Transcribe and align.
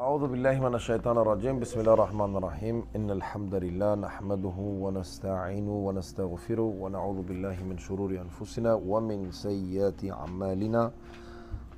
أعوذ 0.00 0.32
بالله 0.32 0.56
من 0.64 0.74
الشيطان 0.80 1.16
الرجيم. 1.18 1.60
بسم 1.60 1.80
الله 1.80 1.92
الرحمن 1.92 2.32
الرحيم. 2.40 2.76
إن 2.96 3.08
الحمد 3.18 3.54
لله 3.54 3.94
نحمده 3.94 4.58
ونستعينه 4.84 5.76
ونستغفره 5.86 6.68
ونعوذ 6.82 7.18
بالله 7.28 7.56
من 7.68 7.76
شرور 7.76 8.10
أنفسنا 8.24 8.80
ومن 8.80 9.28
سيئات 9.28 10.00
أعمالنا. 10.04 10.82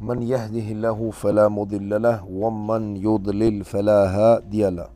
من 0.08 0.22
يهده 0.22 0.66
الله 0.76 0.98
فلا 1.10 1.46
مضل 1.58 1.90
له 2.06 2.18
ومن 2.42 2.82
يضلل 2.96 3.56
فلا 3.66 4.00
هادي 4.16 4.70
له. 4.70 4.88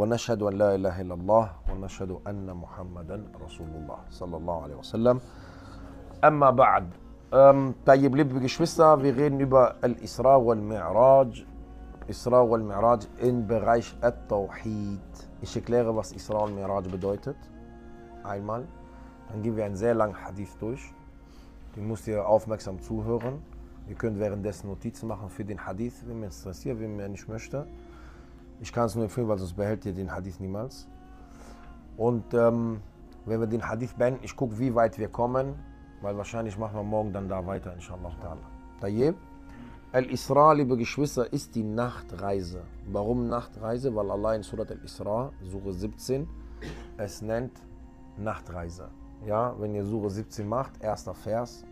ونشهد 0.00 0.40
أن 0.48 0.54
لا 0.62 0.70
إله 0.74 0.94
إلا 1.04 1.14
الله 1.20 1.44
ونشهد 1.70 2.10
أن 2.30 2.48
محمدا 2.48 3.16
رسول 3.44 3.70
الله 3.76 4.00
صلى 4.08 4.36
الله 4.40 4.56
عليه 4.64 4.76
وسلم. 4.80 5.16
أما 6.24 6.48
بعد 6.50 6.86
طيب 7.86 8.16
liebe 8.16 8.40
Geschwister, 8.40 9.02
wir 9.04 9.12
reden 9.20 9.38
über 9.38 9.76
Al-Isra. 9.84 10.40
Isra 12.08 12.48
wal-Mi'raj 12.48 13.06
im 13.20 13.46
Bereich 13.46 13.96
At-Tawhid. 14.00 15.00
Ich 15.42 15.54
erkläre, 15.54 15.94
was 15.94 16.12
Isra 16.12 16.40
wal-Mi'raj 16.40 16.88
bedeutet. 16.88 17.36
Einmal. 18.24 18.66
Dann 19.28 19.42
gehen 19.42 19.56
wir 19.56 19.64
einen 19.64 19.76
sehr 19.76 19.94
langen 19.94 20.16
Hadith 20.20 20.56
durch. 20.58 20.92
Den 21.76 21.86
müsst 21.86 22.08
ihr 22.08 22.26
aufmerksam 22.26 22.80
zuhören. 22.80 23.42
Ihr 23.88 23.94
könnt 23.94 24.18
währenddessen 24.18 24.68
Notizen 24.68 25.08
machen 25.08 25.28
für 25.28 25.44
den 25.44 25.64
Hadith, 25.64 26.04
wenn 26.06 26.20
mir 26.20 26.26
interessiert, 26.26 26.80
wenn 26.80 26.96
mir 26.96 27.08
nicht 27.08 27.28
möchte. 27.28 27.66
Ich 28.60 28.72
kann 28.72 28.86
es 28.86 28.94
nur 28.94 29.04
empfehlen, 29.04 29.28
weil 29.28 29.38
sonst 29.38 29.54
behält 29.54 29.84
ihr 29.86 29.94
den 29.94 30.12
Hadith 30.12 30.40
niemals. 30.40 30.86
Und 31.96 32.34
ähm, 32.34 32.80
wenn 33.24 33.40
wir 33.40 33.46
den 33.46 33.66
Hadith 33.66 33.94
beenden, 33.94 34.20
ich 34.22 34.36
gucke, 34.36 34.58
wie 34.58 34.74
weit 34.74 34.98
wir 34.98 35.08
kommen, 35.08 35.54
weil 36.02 36.16
wahrscheinlich 36.16 36.58
machen 36.58 36.76
wir 36.76 36.82
morgen 36.82 37.12
dann 37.12 37.28
da 37.28 37.46
weiter, 37.46 37.72
inshallah. 37.74 38.10
Tayyib. 38.80 39.16
Al-Isra, 39.92 40.52
liebe 40.52 40.76
Geschwister, 40.76 41.32
ist 41.32 41.56
die 41.56 41.64
Nachtreise. 41.64 42.62
Warum 42.92 43.26
Nachtreise? 43.26 43.92
Weil 43.92 44.08
Allah 44.12 44.36
in 44.36 44.44
Surat 44.44 44.70
Al-Isra, 44.70 45.32
Suche 45.42 45.72
17, 45.72 46.28
es 46.96 47.22
nennt 47.22 47.50
Nachtreise. 48.16 48.88
Ja, 49.26 49.52
wenn 49.58 49.74
ihr 49.74 49.84
Suche 49.84 50.08
17 50.08 50.46
macht, 50.48 50.80
erster 50.80 51.12
Vers. 51.12 51.64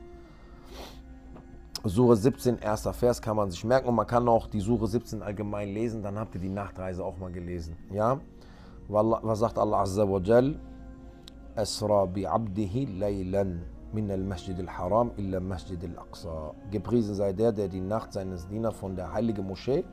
Suche 1.84 2.16
17, 2.16 2.58
erster 2.58 2.92
Vers 2.92 3.22
kann 3.22 3.36
man 3.36 3.52
sich 3.52 3.62
merken 3.62 3.86
und 3.86 3.94
man 3.94 4.08
kann 4.08 4.28
auch 4.28 4.48
die 4.48 4.60
Suche 4.60 4.88
17 4.88 5.22
allgemein 5.22 5.68
lesen, 5.68 6.02
dann 6.02 6.18
habt 6.18 6.34
ihr 6.34 6.40
die 6.40 6.48
Nachtreise 6.48 7.04
auch 7.04 7.18
mal 7.18 7.30
gelesen. 7.30 7.76
Ja, 7.92 8.18
was 8.88 9.38
sagt 9.38 9.58
Allah 9.58 9.82
Azza 9.82 10.10
wa 10.10 10.18
Jal? 10.18 10.58
Asra 11.54 12.04
bi 12.06 12.26
abdihi 12.26 12.86
laylan 12.98 13.62
min 13.92 14.10
al-Masjid 14.10 14.58
al-Haram 14.60 15.10
illa 15.16 15.40
Masjid 15.40 15.78
al-Aqsa. 15.82 16.54
Gepriesen 16.70 17.14
sei 17.14 17.32
der, 17.32 17.52
der 17.52 17.68
die 17.68 17.80
Nacht 17.80 18.12
seines 18.12 18.46
Dieners 18.48 18.76
von 18.76 18.96
der 18.96 19.12
heiligen 19.12 19.46
Moschee 19.46 19.84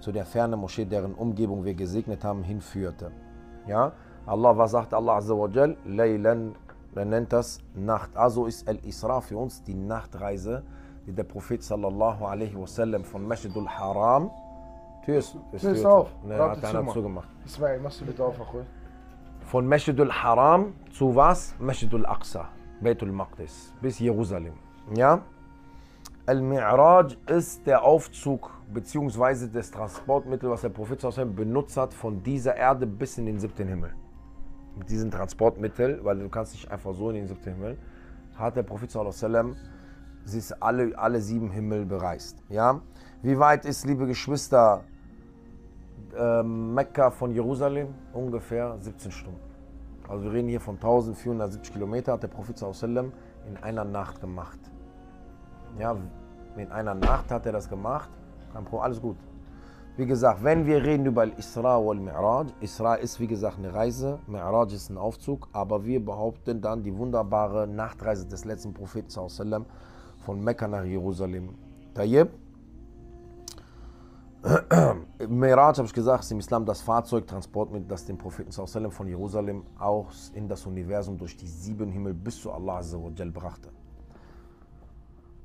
zu 0.00 0.12
der 0.12 0.24
fernen 0.24 0.60
Moschee, 0.60 0.84
deren 0.84 1.14
Umgebung 1.14 1.64
wir 1.64 1.74
gesegnet 1.74 2.24
haben, 2.24 2.42
hinführte. 2.42 3.10
Ja, 3.66 3.92
Allah, 4.26 4.56
was 4.56 4.70
sagt 4.72 4.94
Allah 4.94 5.16
Azza 5.16 5.34
wa 5.36 5.48
Jal? 5.48 5.76
Laylan, 5.84 6.54
er 6.94 7.04
nennt 7.04 7.32
das 7.32 7.58
Nacht. 7.74 8.16
Also 8.16 8.46
ist 8.46 8.68
Al-Isra 8.68 9.20
für 9.20 9.36
uns 9.36 9.62
die 9.62 9.74
Nachtreise, 9.74 10.62
die 11.06 11.12
der 11.12 11.24
Prophet 11.24 11.62
sallallahu 11.62 12.24
alaihi 12.24 12.54
wasallam 12.54 13.04
von 13.04 13.26
Masjid 13.26 13.54
al-Haram 13.56 14.30
Tür 15.04 15.18
ist, 15.18 15.36
ist, 15.52 15.62
Tür 15.62 15.72
ist 15.72 15.86
auf. 15.86 16.10
Ne, 16.22 16.36
hat 16.36 16.62
einer 16.64 16.86
zu 16.86 16.92
zugemacht. 16.92 17.28
Ismail, 17.46 17.80
machst 17.80 18.00
du 18.00 18.04
bitte 18.04 18.22
auf, 18.22 18.38
Achoi? 18.40 18.62
Von 19.40 19.66
Masjid 19.66 19.98
al-Haram 19.98 20.74
zu 20.92 21.14
was? 21.16 21.54
Masjid 21.58 21.92
al-Aqsa, 21.92 22.48
Beit 22.80 23.02
al-Maqdis, 23.02 23.74
bis 23.82 23.98
Jerusalem. 23.98 24.54
Ja? 24.94 25.22
Al-Mi'raj 26.26 27.16
ist 27.26 27.66
der 27.66 27.82
Aufzug 27.82 28.50
bzw. 28.72 29.48
das 29.52 29.70
Transportmittel, 29.70 30.48
was 30.48 30.60
der 30.60 30.68
Prophet 30.68 31.00
benutzt 31.34 31.76
hat, 31.76 31.92
von 31.92 32.22
dieser 32.22 32.54
Erde 32.54 32.86
bis 32.86 33.18
in 33.18 33.26
den 33.26 33.40
siebten 33.40 33.66
Himmel. 33.66 33.92
Mit 34.76 34.90
diesem 34.90 35.10
Transportmittel, 35.10 36.04
weil 36.04 36.18
du 36.20 36.28
kannst 36.28 36.52
nicht 36.52 36.70
einfach 36.70 36.94
so 36.94 37.10
in 37.10 37.16
den 37.16 37.26
siebten 37.26 37.54
Himmel, 37.54 37.78
hat 38.36 38.56
der 38.56 38.62
Prophet 38.62 38.92
sie 40.24 40.54
alle, 40.60 40.96
alle 40.96 41.20
sieben 41.20 41.50
Himmel 41.50 41.84
bereist. 41.84 42.44
Ja? 42.48 42.80
Wie 43.22 43.38
weit 43.38 43.64
ist, 43.64 43.86
liebe 43.86 44.06
Geschwister, 44.06 44.84
äh, 46.16 46.42
Mekka 46.44 47.10
von 47.10 47.32
Jerusalem? 47.32 47.88
Ungefähr 48.12 48.76
17 48.78 49.10
Stunden. 49.10 49.47
Also 50.08 50.24
wir 50.24 50.32
reden 50.32 50.48
hier 50.48 50.60
von 50.60 50.76
1470 50.76 51.72
Kilometer, 51.72 52.12
hat 52.14 52.22
der 52.22 52.28
Prophet 52.28 52.58
sallam 52.58 53.12
in 53.46 53.56
einer 53.58 53.84
Nacht 53.84 54.20
gemacht. 54.20 54.58
Ja, 55.78 55.96
in 56.56 56.72
einer 56.72 56.94
Nacht 56.94 57.30
hat 57.30 57.46
er 57.46 57.52
das 57.52 57.68
gemacht. 57.68 58.10
Alles 58.72 59.00
gut. 59.00 59.16
Wie 59.96 60.06
gesagt, 60.06 60.42
wenn 60.42 60.64
wir 60.64 60.82
reden 60.82 61.06
über 61.06 61.26
Isra 61.38 61.78
wal 61.84 61.98
Mi'raj, 61.98 62.46
Isra 62.60 62.94
ist 62.94 63.20
wie 63.20 63.26
gesagt 63.26 63.58
eine 63.58 63.74
Reise, 63.74 64.18
Mi'raj 64.28 64.72
ist 64.72 64.90
ein 64.90 64.96
Aufzug, 64.96 65.48
aber 65.52 65.84
wir 65.84 66.04
behaupten 66.04 66.60
dann 66.60 66.82
die 66.82 66.96
wunderbare 66.96 67.66
Nachtreise 67.66 68.26
des 68.26 68.44
letzten 68.44 68.72
Propheten 68.72 69.10
sallam 69.10 69.66
von 70.18 70.42
Mekka 70.42 70.68
nach 70.68 70.84
Jerusalem. 70.84 71.54
Tayyib. 71.94 72.28
Miraj, 75.28 75.78
habe 75.78 75.86
ich 75.86 75.92
gesagt, 75.92 76.24
ist 76.24 76.30
im 76.30 76.38
Islam 76.38 76.64
das 76.64 76.80
Fahrzeugtransportmittel, 76.80 77.88
das 77.88 78.04
den 78.04 78.18
Propheten 78.18 78.52
sallam 78.52 78.90
von 78.90 79.08
Jerusalem 79.08 79.64
aus 79.78 80.30
in 80.34 80.48
das 80.48 80.64
Universum 80.66 81.18
durch 81.18 81.36
die 81.36 81.46
sieben 81.46 81.90
Himmel 81.90 82.14
bis 82.14 82.40
zu 82.40 82.52
Allah 82.52 82.80
brachte. 83.34 83.70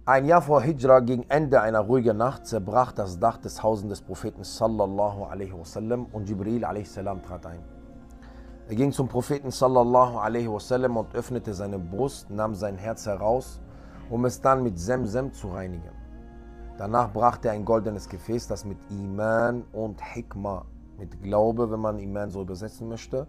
Ein 0.06 0.26
Jahr 0.26 0.42
vor 0.42 0.62
Hijra, 0.62 1.00
gegen 1.00 1.24
Ende 1.30 1.62
einer 1.62 1.80
ruhigen 1.80 2.18
Nacht, 2.18 2.46
zerbrach 2.46 2.92
das 2.92 3.20
Dach 3.20 3.38
des 3.38 3.64
Hauses 3.64 3.88
des 3.88 4.02
Propheten 4.02 4.44
sallallahu 4.44 5.24
alaihi 5.24 5.54
wasallam 5.54 6.06
und 6.12 6.28
Jibril 6.28 6.66
alaihi 6.66 6.86
salam 6.86 7.24
trat 7.24 7.46
ein. 7.46 7.60
Er 8.68 8.76
ging 8.76 8.92
zum 8.92 9.08
Propheten 9.08 9.50
sallallahu 9.50 10.18
alaihi 10.18 10.52
wasallam 10.52 10.98
und 10.98 11.16
öffnete 11.16 11.54
seine 11.54 11.80
Brust, 11.80 12.30
nahm 12.30 12.54
sein 12.54 12.78
Herz 12.78 13.06
heraus 13.06 13.60
um 14.10 14.26
es 14.26 14.42
dann 14.42 14.64
mit 14.64 14.78
Semsem 14.80 15.34
zu 15.34 15.50
reinigen. 15.50 16.03
Danach 16.84 17.14
brachte 17.14 17.48
er 17.48 17.54
ein 17.54 17.64
goldenes 17.64 18.10
Gefäß, 18.10 18.50
das 18.50 18.66
mit 18.66 18.78
Iman 18.90 19.64
und 19.72 20.02
Hikmah, 20.04 20.66
mit 21.00 21.24
Glaube, 21.24 21.72
wenn 21.72 21.80
man 21.80 21.98
Iman 21.98 22.30
so 22.30 22.42
übersetzen 22.42 22.90
möchte, 22.90 23.26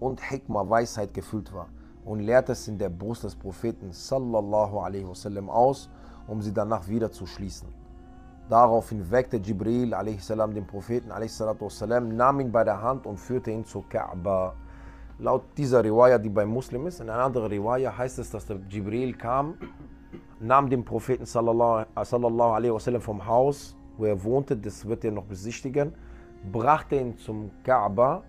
und 0.00 0.18
Hikmah, 0.18 0.70
Weisheit 0.70 1.12
gefüllt 1.12 1.52
war 1.52 1.68
und 2.06 2.20
leerte 2.20 2.52
es 2.52 2.66
in 2.68 2.78
der 2.78 2.88
Brust 2.88 3.24
des 3.24 3.36
Propheten 3.36 3.92
sallallahu 3.92 4.78
alaihi 4.78 5.06
wasallam 5.06 5.50
aus, 5.50 5.90
um 6.26 6.40
sie 6.40 6.54
danach 6.54 6.88
wieder 6.88 7.12
zu 7.12 7.26
schließen. 7.26 7.68
Daraufhin 8.48 9.10
weckte 9.10 9.36
Jibril 9.36 9.94
salam 10.20 10.54
den 10.54 10.66
Propheten 10.66 11.10
wasallam, 11.10 12.16
nahm 12.16 12.40
ihn 12.40 12.50
bei 12.50 12.64
der 12.64 12.80
Hand 12.80 13.06
und 13.06 13.18
führte 13.18 13.50
ihn 13.50 13.66
zur 13.66 13.86
Kaaba. 13.90 14.54
Laut 15.18 15.42
dieser 15.58 15.84
Riwaya, 15.84 16.16
die 16.16 16.30
bei 16.30 16.46
Muslim 16.46 16.86
ist, 16.86 17.02
in 17.02 17.10
einer 17.10 17.24
anderen 17.24 17.48
Riwaya 17.48 17.94
heißt 17.94 18.18
es, 18.20 18.30
dass 18.30 18.46
der 18.46 18.56
Jibril 18.70 19.12
kam 19.12 19.58
nahm 20.40 20.68
den 20.68 20.84
Propheten 20.84 21.24
sallallahu, 21.24 21.86
alaihi 21.94 22.72
wasallam 22.72 23.00
vom 23.00 23.26
Haus, 23.26 23.76
wo 23.96 24.04
er 24.04 24.22
wohnte, 24.22 24.56
das 24.56 24.86
wird 24.86 25.04
er 25.04 25.12
noch 25.12 25.24
besichtigen, 25.24 25.92
brachte 26.52 26.96
ihn 26.96 27.16
zum 27.16 27.50
Kaaba 27.64 28.22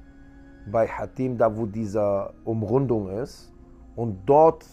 bei 0.71 0.87
Hatim, 0.87 1.37
da 1.37 1.55
wo 1.55 1.65
diese 1.65 2.33
Umrundung 2.43 3.09
ist. 3.09 3.53
Und 3.95 4.17
dort 4.25 4.65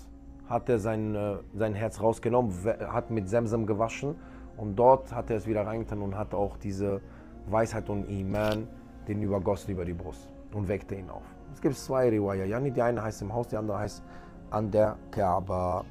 hat 0.49 0.69
er 0.69 0.79
sein, 0.79 1.17
sein 1.55 1.75
Herz 1.75 2.01
rausgenommen, 2.01 2.53
hat 2.89 3.11
mit 3.11 3.29
Semsem 3.29 3.67
gewaschen 3.67 4.15
und 4.57 4.77
dort 4.77 5.13
hat 5.13 5.31
er 5.31 5.37
es 5.37 5.47
wieder 5.47 5.67
reingetan 5.67 6.03
und 6.03 6.17
hat 6.17 6.35
auch 6.35 6.57
diese 6.59 7.01
Weisheit 7.49 7.89
und 7.89 8.09
Iman 8.09 8.69
den 9.09 9.23
übergossen 9.23 9.73
über 9.73 9.85
die 9.85 9.95
Brust 9.95 10.29
und 10.53 10.69
weckte 10.69 10.95
ihn 10.95 11.11
auf. 11.11 11.23
Es 11.53 11.61
gibt 11.61 11.77
zwei 11.77 12.09
Riwaya, 12.09 12.61
die 12.61 12.83
eine 12.83 13.03
heißt 13.03 13.23
im 13.23 13.33
Haus, 13.33 13.49
die 13.49 13.57
andere 13.57 13.79
heißt 13.79 14.03
an 14.51 14.71
der 14.71 14.97
Kaaba. 15.11 15.85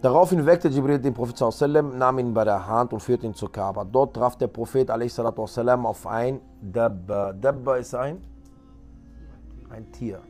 Daraufhin 0.00 0.46
weckte 0.46 0.68
Jibril 0.68 1.00
den 1.00 1.12
Prophet 1.12 1.40
nahm 1.98 2.18
ihn 2.20 2.32
bei 2.32 2.44
der 2.44 2.64
Hand 2.64 2.92
und 2.92 3.00
führte 3.00 3.26
ihn 3.26 3.34
zur 3.34 3.50
Kaaba. 3.50 3.84
Dort 3.84 4.14
traf 4.14 4.36
der 4.36 4.46
Prophet 4.46 4.88
sallam, 5.46 5.86
auf 5.86 6.06
ein 6.06 6.40
Dabba. 6.62 7.32
Dabba 7.32 7.76
ist 7.76 7.96
ein, 7.96 8.22
ein 9.70 9.90
Tier, 9.90 10.20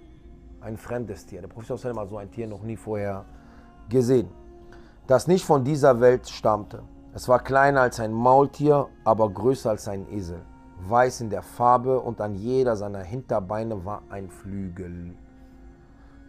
ein 0.62 0.78
fremdes 0.78 1.26
Tier. 1.26 1.42
Der 1.42 1.48
Prophet 1.48 1.78
sallam 1.78 1.98
hat 1.98 2.08
so 2.08 2.16
ein 2.16 2.30
Tier 2.30 2.46
noch 2.46 2.62
nie 2.62 2.76
vorher 2.76 3.26
gesehen, 3.90 4.30
das 5.06 5.26
nicht 5.26 5.44
von 5.44 5.64
dieser 5.64 6.00
Welt 6.00 6.26
stammte. 6.26 6.82
Es 7.12 7.28
war 7.28 7.40
kleiner 7.40 7.82
als 7.82 8.00
ein 8.00 8.12
Maultier, 8.12 8.86
aber 9.04 9.28
größer 9.28 9.68
als 9.68 9.86
ein 9.86 10.10
Esel, 10.10 10.40
weiß 10.88 11.20
in 11.20 11.28
der 11.28 11.42
Farbe 11.42 12.00
und 12.00 12.22
an 12.22 12.34
jeder 12.34 12.74
seiner 12.74 13.00
Hinterbeine 13.00 13.84
war 13.84 14.00
ein 14.08 14.30
Flügel. 14.30 15.14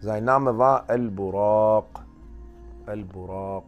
Sein 0.01 0.25
Name 0.25 0.57
war 0.57 0.89
El-Buraq. 0.89 2.08
Al-Buraq. 2.89 3.63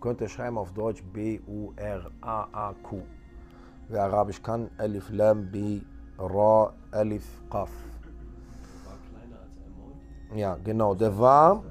Könnt 0.00 0.20
ihr 0.20 0.28
schreiben 0.28 0.58
auf 0.58 0.72
Deutsch 0.72 1.02
B-U-R-A-A-Q. 1.12 3.02
Wer 3.88 4.04
Arabisch 4.04 4.40
kann, 4.42 4.70
Alif 4.78 5.10
Lam 5.10 5.50
B 5.50 5.80
Ra 6.18 6.72
Alif 6.92 7.42
Qaf. 7.50 7.70
Ja, 10.34 10.56
genau. 10.62 10.94
Der 10.94 11.18
war 11.18 11.64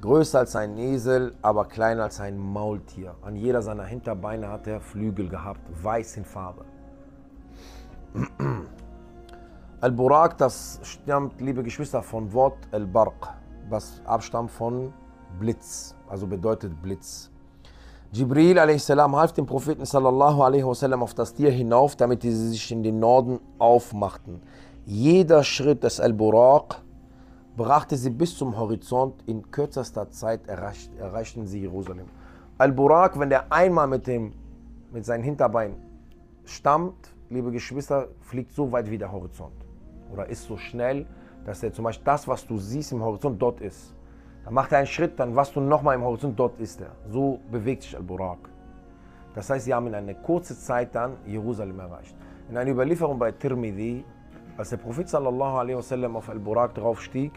größer 0.00 0.40
als 0.40 0.54
ein 0.56 0.76
Esel, 0.76 1.34
aber 1.42 1.64
kleiner 1.64 2.04
als 2.04 2.20
ein 2.20 2.38
Maultier. 2.38 3.14
An 3.22 3.34
jeder 3.34 3.62
seiner 3.62 3.84
Hinterbeine 3.84 4.48
hat 4.48 4.66
er 4.66 4.80
Flügel 4.80 5.28
gehabt, 5.28 5.60
weiß 5.82 6.18
in 6.18 6.24
Farbe. 6.24 6.64
Al-Burak, 9.80 10.36
das 10.36 10.80
stammt, 10.82 11.40
liebe 11.40 11.62
Geschwister, 11.62 12.02
von 12.02 12.30
Wort 12.32 12.58
Al-Barq, 12.72 13.34
was 13.70 14.02
abstammt 14.04 14.50
von 14.50 14.92
Blitz, 15.38 15.94
also 16.08 16.26
bedeutet 16.26 16.80
Blitz. 16.82 17.30
Jibril 18.12 18.58
a.s. 18.58 18.88
half 18.88 19.32
dem 19.32 19.46
Propheten 19.46 19.84
sallallahu 19.84 20.42
alaihi 20.42 20.66
wasallam 20.66 21.02
auf 21.02 21.14
das 21.14 21.32
Tier 21.32 21.52
hinauf, 21.52 21.94
damit 21.94 22.22
sie 22.22 22.32
sich 22.32 22.72
in 22.72 22.82
den 22.82 22.98
Norden 22.98 23.38
aufmachten. 23.58 24.42
Jeder 24.84 25.44
Schritt 25.44 25.84
des 25.84 26.00
Al-Buraq 26.00 26.82
brachte 27.56 27.96
sie 27.96 28.10
bis 28.10 28.36
zum 28.36 28.58
Horizont. 28.58 29.22
In 29.26 29.48
kürzester 29.50 30.10
Zeit 30.10 30.48
erreicht, 30.48 30.90
erreichten 30.98 31.46
sie 31.46 31.60
Jerusalem. 31.60 32.06
Al-Buraq, 32.58 33.16
wenn 33.18 33.30
der 33.30 33.52
einmal 33.52 33.86
mit, 33.86 34.08
dem, 34.08 34.32
mit 34.92 35.04
seinem 35.04 35.22
Hinterbein 35.22 35.76
stammt, 36.44 37.12
liebe 37.28 37.52
Geschwister, 37.52 38.08
fliegt 38.20 38.52
so 38.52 38.72
weit 38.72 38.90
wie 38.90 38.98
der 38.98 39.12
Horizont. 39.12 39.54
Oder 40.12 40.28
ist 40.28 40.44
so 40.44 40.56
schnell, 40.56 41.06
dass 41.44 41.62
er 41.62 41.72
zum 41.72 41.84
Beispiel 41.84 42.04
das, 42.04 42.26
was 42.26 42.44
du 42.44 42.58
siehst 42.58 42.90
im 42.90 43.02
Horizont, 43.02 43.40
dort 43.40 43.60
ist. 43.60 43.94
Dann 44.44 44.54
macht 44.54 44.72
er 44.72 44.78
einen 44.78 44.86
Schritt, 44.86 45.18
dann 45.18 45.36
was 45.36 45.52
du 45.52 45.60
nochmal 45.60 45.96
im 45.96 46.02
Horizont, 46.02 46.38
dort 46.38 46.58
ist 46.60 46.80
er. 46.80 46.92
So 47.08 47.40
bewegt 47.50 47.82
sich 47.82 47.96
Al-Buraq. 47.96 48.48
Das 49.34 49.48
heißt, 49.48 49.64
sie 49.64 49.74
haben 49.74 49.86
in 49.86 49.94
einer 49.94 50.14
kurzen 50.14 50.56
Zeit 50.56 50.94
dann 50.94 51.16
Jerusalem 51.26 51.78
erreicht. 51.78 52.16
In 52.48 52.56
einer 52.56 52.70
Überlieferung 52.70 53.18
bei 53.18 53.32
Tirmidhi, 53.32 54.04
als 54.56 54.70
der 54.70 54.78
Prophet 54.78 55.08
sallallahu 55.08 55.76
wasallam 55.76 56.16
auf 56.16 56.28
Al-Buraq 56.28 56.74
draufstieg, 56.74 57.32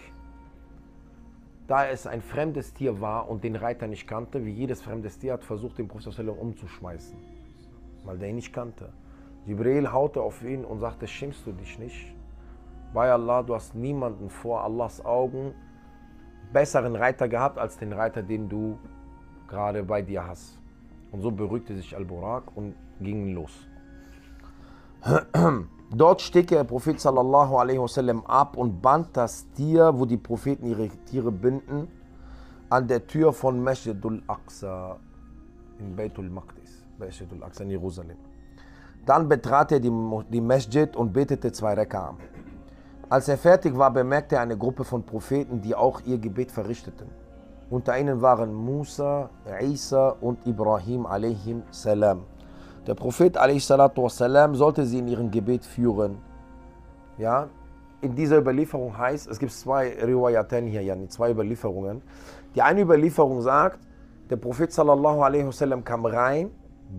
da 1.67 1.87
es 1.87 2.07
ein 2.07 2.21
fremdes 2.21 2.73
Tier 2.73 2.99
war 2.99 3.29
und 3.29 3.43
den 3.43 3.55
Reiter 3.55 3.87
nicht 3.87 4.07
kannte, 4.07 4.43
wie 4.45 4.51
jedes 4.51 4.81
fremdes 4.81 5.19
Tier 5.19 5.33
hat 5.33 5.43
versucht, 5.43 5.77
den 5.77 5.87
Prophet 5.87 6.11
sallallahu 6.11 6.41
umzuschmeißen, 6.41 7.17
weil 8.05 8.17
der 8.17 8.29
ihn 8.29 8.35
nicht 8.35 8.53
kannte. 8.53 8.91
Jibril 9.45 9.91
haute 9.91 10.21
auf 10.21 10.41
ihn 10.43 10.65
und 10.65 10.79
sagte, 10.79 11.05
schämst 11.05 11.45
du 11.45 11.51
dich 11.51 11.77
nicht? 11.77 12.15
Bei 12.93 13.11
Allah, 13.11 13.43
du 13.43 13.55
hast 13.55 13.75
niemanden 13.75 14.29
vor 14.29 14.63
Allahs 14.63 15.03
Augen 15.03 15.53
besseren 16.53 16.95
Reiter 16.95 17.27
gehabt 17.27 17.57
als 17.57 17.77
den 17.77 17.91
Reiter, 17.93 18.23
den 18.23 18.47
du 18.47 18.77
gerade 19.47 19.83
bei 19.83 20.01
dir 20.01 20.25
hast. 20.27 20.59
Und 21.11 21.21
so 21.21 21.31
beruhigte 21.31 21.75
sich 21.75 21.95
Al-Burak 21.95 22.43
und 22.55 22.75
ging 22.99 23.33
los. 23.33 23.51
Dort 25.95 26.21
stieg 26.21 26.47
der 26.47 26.63
Prophet 26.63 26.99
sallallahu 26.99 27.57
alaihi 27.57 27.79
wasallam 27.79 28.25
ab 28.25 28.57
und 28.57 28.81
band 28.81 29.15
das 29.15 29.51
Tier, 29.51 29.93
wo 29.93 30.05
die 30.05 30.17
Propheten 30.17 30.65
ihre 30.65 30.87
Tiere 31.05 31.31
binden, 31.31 31.87
an 32.69 32.87
der 32.87 33.05
Tür 33.05 33.31
von 33.31 33.63
Masjidul 33.63 34.23
Aqsa 34.25 34.97
in 35.77 35.95
Beitul 35.95 36.29
Maqdis, 36.29 36.83
Masjidul 36.97 37.43
Aqsa 37.43 37.63
in 37.63 37.69
Jerusalem. 37.69 38.17
Dann 39.05 39.29
betrat 39.29 39.71
er 39.73 39.79
die, 39.79 39.91
die 40.31 40.41
Masjid 40.41 40.95
und 40.95 41.13
betete 41.13 41.51
zwei 41.51 41.73
Rekam. 41.73 42.17
Als 43.09 43.27
er 43.27 43.37
fertig 43.37 43.77
war, 43.77 43.91
bemerkte 43.91 44.35
er 44.35 44.41
eine 44.41 44.57
Gruppe 44.57 44.83
von 44.83 45.03
Propheten, 45.03 45.61
die 45.61 45.75
auch 45.75 46.01
ihr 46.05 46.17
Gebet 46.17 46.51
verrichteten. 46.51 47.07
Unter 47.69 47.97
ihnen 47.97 48.21
waren 48.21 48.53
Musa, 48.53 49.29
Isa 49.61 50.09
und 50.21 50.45
Ibrahim 50.45 51.05
salam. 51.71 52.23
Der 52.87 52.95
Prophet 52.95 53.35
salam 53.35 54.55
sollte 54.55 54.85
sie 54.85 54.99
in 54.99 55.07
ihrem 55.07 55.31
Gebet 55.31 55.65
führen. 55.65 56.17
Ja, 57.17 57.49
in 58.01 58.15
dieser 58.15 58.37
Überlieferung 58.39 58.97
heißt, 58.97 59.29
es 59.29 59.39
gibt 59.39 59.51
zwei 59.51 59.93
Riwayaten 60.03 60.67
hier, 60.67 60.83
yani 60.83 61.07
zwei 61.07 61.31
Überlieferungen. 61.31 62.01
Die 62.55 62.61
eine 62.61 62.81
Überlieferung 62.81 63.41
sagt, 63.41 63.79
der 64.29 64.37
Prophet 64.37 64.71
sallallahu 64.71 65.19
wasallam 65.19 65.83
kam 65.83 66.05
rein, 66.05 66.51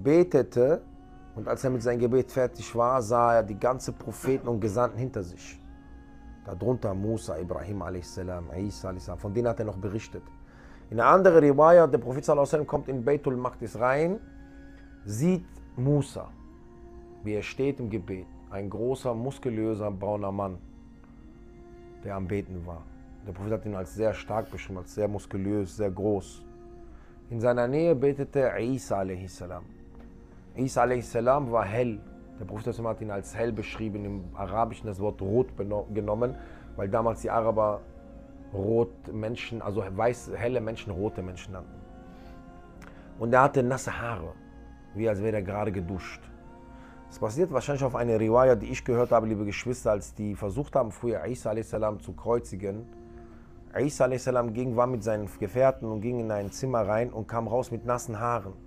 betete 0.03 0.81
und 1.37 1.49
als 1.49 1.65
er 1.65 1.71
mit 1.71 1.83
seinem 1.83 1.99
Gebet 1.99 2.31
fertig 2.33 2.75
war, 2.75 3.03
sah 3.03 3.35
er 3.35 3.43
die 3.43 3.59
ganzen 3.59 3.95
Propheten 3.95 4.49
und 4.49 4.61
Gesandten 4.61 4.99
hinter 4.99 5.23
sich. 5.23 5.61
Darunter 6.45 6.95
Musa, 6.95 7.39
Ibrahim 7.39 7.83
a.s., 7.83 8.19
Isa 8.57 8.91
a.s., 8.91 9.11
von 9.17 9.33
denen 9.33 9.49
hat 9.49 9.59
er 9.61 9.65
noch 9.65 9.79
berichtet. 9.79 10.23
In 10.91 11.01
einer 11.01 11.11
anderen 11.11 11.39
Riwaya, 11.39 11.87
der 11.87 11.99
Prophet 11.99 12.25
sallam, 12.25 12.67
kommt 12.67 12.89
in 12.89 13.05
Beitul 13.05 13.37
Maqdis 13.37 13.79
rein, 13.81 14.21
sieht 15.05 15.47
Musa, 15.77 16.29
wie 17.23 17.35
er 17.35 17.43
steht 17.43 17.81
im 17.81 17.89
Gebet. 17.89 18.27
Ein 18.51 18.69
großer, 18.69 19.15
muskulöser, 19.15 19.91
brauner 19.91 20.31
Mann, 20.31 20.59
der 22.05 22.15
am 22.15 22.27
Beten 22.29 22.65
war. 22.67 22.83
Der 23.27 23.33
Prophet 23.33 23.53
hat 23.53 23.67
ihn 23.67 23.75
als 23.75 23.95
sehr 23.95 24.13
stark 24.13 24.51
beschrieben, 24.51 24.79
als 24.79 24.95
sehr 24.95 25.09
muskulös, 25.09 25.77
sehr 25.77 25.91
groß. 25.91 26.43
In 27.31 27.41
seiner 27.41 27.67
Nähe 27.67 27.95
betete 27.95 28.53
Isa 28.61 28.99
a.s. 28.99 29.43
Isa 30.57 30.83
a.s. 30.83 31.15
war 31.15 31.65
hell, 31.65 31.99
der 32.39 32.45
Prophet 32.45 32.79
hat 32.79 33.01
ihn 33.01 33.11
als 33.11 33.35
hell 33.35 33.53
beschrieben, 33.53 34.05
im 34.05 34.25
Arabischen 34.35 34.87
das 34.87 34.99
Wort 34.99 35.23
rot 35.23 35.49
genommen, 35.93 36.35
weil 36.77 36.89
damals 36.89 37.21
die 37.21 37.31
Araber 37.31 37.81
rot 38.53 39.13
Menschen, 39.13 39.63
also 39.63 39.85
weiß, 39.89 40.33
helle 40.35 40.61
Menschen, 40.61 40.93
rote 40.93 41.23
Menschen 41.23 41.53
nannten. 41.53 41.81
Und 43.19 43.33
er 43.33 43.43
hatte 43.43 43.63
nasse 43.63 44.01
Haare, 44.01 44.33
wie 44.95 45.09
als 45.09 45.23
wäre 45.23 45.37
er 45.37 45.43
gerade 45.43 45.71
geduscht. 45.71 46.23
Das 47.09 47.21
basiert 47.21 47.53
wahrscheinlich 47.53 47.85
auf 47.85 47.95
einer 47.95 48.19
Riwaya, 48.19 48.57
die 48.57 48.67
ich 48.67 48.85
gehört 48.85 49.13
habe, 49.13 49.29
liebe 49.29 49.45
Geschwister, 49.45 49.93
als 49.93 50.15
die 50.15 50.35
versucht 50.35 50.75
haben, 50.75 50.91
früher 50.91 51.25
Isa 51.27 51.51
a.s. 51.51 51.71
zu 52.01 52.13
kreuzigen. 52.13 52.87
Isa 53.79 54.07
a.s. 54.07 54.29
ging, 54.53 54.75
war 54.75 54.89
mit 54.89 55.05
seinen 55.05 55.29
Gefährten 55.39 55.89
und 55.89 56.01
ging 56.01 56.19
in 56.19 56.33
ein 56.33 56.51
Zimmer 56.51 56.89
rein 56.89 57.11
und 57.11 57.29
kam 57.29 57.47
raus 57.47 57.71
mit 57.71 57.87
nassen 57.87 58.19
Haaren. 58.19 58.64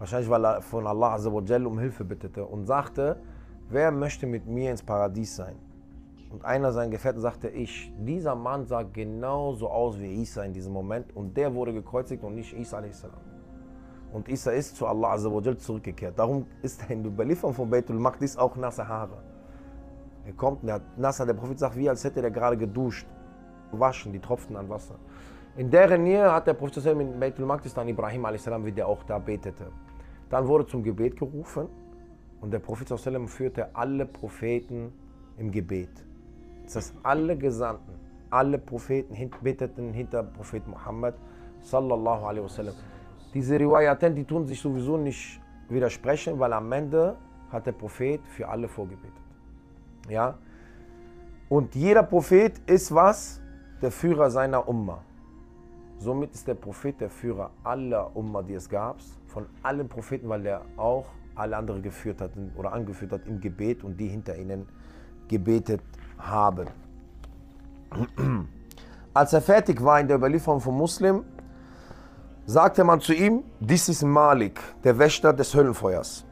Wahrscheinlich, 0.00 0.30
weil 0.30 0.46
er 0.46 0.62
von 0.62 0.86
Allah 0.86 1.18
um 1.66 1.78
Hilfe 1.78 2.04
bittete 2.06 2.46
und 2.46 2.64
sagte, 2.64 3.20
wer 3.68 3.92
möchte 3.92 4.26
mit 4.26 4.46
mir 4.46 4.70
ins 4.70 4.82
Paradies 4.82 5.36
sein? 5.36 5.56
Und 6.30 6.42
einer 6.42 6.72
seiner 6.72 6.90
Gefährten 6.90 7.20
sagte, 7.20 7.48
ich. 7.48 7.92
Dieser 7.98 8.34
Mann 8.34 8.64
sah 8.64 8.82
genauso 8.82 9.68
aus 9.68 10.00
wie 10.00 10.22
Isa 10.22 10.42
in 10.42 10.54
diesem 10.54 10.72
Moment 10.72 11.14
und 11.14 11.36
der 11.36 11.54
wurde 11.54 11.74
gekreuzigt 11.74 12.24
und 12.24 12.34
nicht 12.34 12.54
Isa 12.54 12.78
a.s. 12.78 13.06
Und 14.10 14.26
Isa 14.28 14.52
ist 14.52 14.74
zu 14.76 14.86
Allah 14.86 15.18
zurückgekehrt. 15.18 16.18
Darum 16.18 16.46
ist 16.62 16.82
er 16.82 16.92
in 16.92 17.02
der 17.02 17.12
Überlieferung 17.12 17.52
von 17.52 17.68
Beitul 17.68 17.98
Maqdis 17.98 18.38
auch 18.38 18.56
nasse 18.56 18.88
Haare. 18.88 19.18
Er 20.24 20.32
kommt, 20.32 20.66
der 20.66 20.80
nasser, 20.96 21.26
der 21.26 21.34
Prophet 21.34 21.58
sagt, 21.58 21.76
wie 21.76 21.90
als 21.90 22.04
hätte 22.04 22.22
er 22.22 22.30
gerade 22.30 22.56
geduscht. 22.56 23.06
Waschen, 23.72 24.14
die 24.14 24.18
Tropfen 24.18 24.56
an 24.56 24.66
Wasser. 24.70 24.94
In 25.56 25.70
deren 25.70 26.04
Nähe 26.04 26.32
hat 26.32 26.46
der 26.46 26.54
Prophet 26.54 26.86
in 26.86 27.20
Beitul 27.20 27.44
Maqdis 27.44 27.74
dann 27.74 27.86
Ibrahim 27.86 28.24
a.s., 28.24 28.46
wie 28.46 28.72
der 28.72 28.88
auch 28.88 29.02
da 29.02 29.18
betete. 29.18 29.66
Dann 30.30 30.46
wurde 30.46 30.66
zum 30.66 30.82
Gebet 30.82 31.18
gerufen 31.18 31.68
und 32.40 32.52
der 32.52 32.60
Prophet 32.60 32.88
führte 33.28 33.74
alle 33.74 34.06
Propheten 34.06 34.92
im 35.36 35.50
Gebet. 35.50 35.90
Das 36.64 36.76
heißt, 36.76 36.94
alle 37.02 37.36
Gesandten, 37.36 37.92
alle 38.30 38.58
Propheten 38.58 39.14
beteten 39.42 39.92
hinter 39.92 40.22
Prophet 40.22 40.66
Muhammad 40.66 41.14
sallallahu 41.60 42.42
wasallam. 42.44 42.74
Diese 43.34 43.58
Riwayaten, 43.58 44.14
die 44.14 44.24
tun 44.24 44.46
sich 44.46 44.60
sowieso 44.60 44.96
nicht 44.96 45.40
widersprechen, 45.68 46.38
weil 46.38 46.52
am 46.52 46.70
Ende 46.72 47.16
hat 47.50 47.66
der 47.66 47.72
Prophet 47.72 48.20
für 48.28 48.48
alle 48.48 48.68
vorgebetet. 48.68 49.12
Ja? 50.08 50.38
Und 51.48 51.74
jeder 51.74 52.04
Prophet 52.04 52.60
ist 52.66 52.94
was? 52.94 53.40
Der 53.82 53.90
Führer 53.90 54.30
seiner 54.30 54.68
Umma. 54.68 55.02
Somit 55.98 56.32
ist 56.32 56.46
der 56.46 56.54
Prophet 56.54 57.00
der 57.00 57.10
Führer 57.10 57.50
aller 57.64 58.14
Umma, 58.14 58.42
die 58.42 58.54
es 58.54 58.68
gab, 58.68 58.98
von 59.30 59.46
allen 59.62 59.88
Propheten, 59.88 60.28
weil 60.28 60.44
er 60.44 60.62
auch 60.76 61.06
alle 61.34 61.56
anderen 61.56 61.82
geführt 61.82 62.20
hat 62.20 62.32
oder 62.56 62.72
angeführt 62.72 63.12
hat 63.12 63.26
im 63.26 63.40
Gebet 63.40 63.84
und 63.84 63.96
die 63.98 64.08
hinter 64.08 64.36
ihnen 64.36 64.66
gebetet 65.28 65.80
haben. 66.18 66.66
Als 69.14 69.32
er 69.32 69.40
fertig 69.40 69.82
war 69.82 70.00
in 70.00 70.08
der 70.08 70.16
Überlieferung 70.16 70.60
von 70.60 70.76
Muslim, 70.76 71.24
sagte 72.46 72.84
man 72.84 73.00
zu 73.00 73.14
ihm, 73.14 73.44
dies 73.60 73.88
ist 73.88 74.02
Malik, 74.02 74.60
der 74.82 74.98
Wächter 74.98 75.32
des 75.32 75.54
Höllenfeuers. 75.54 76.26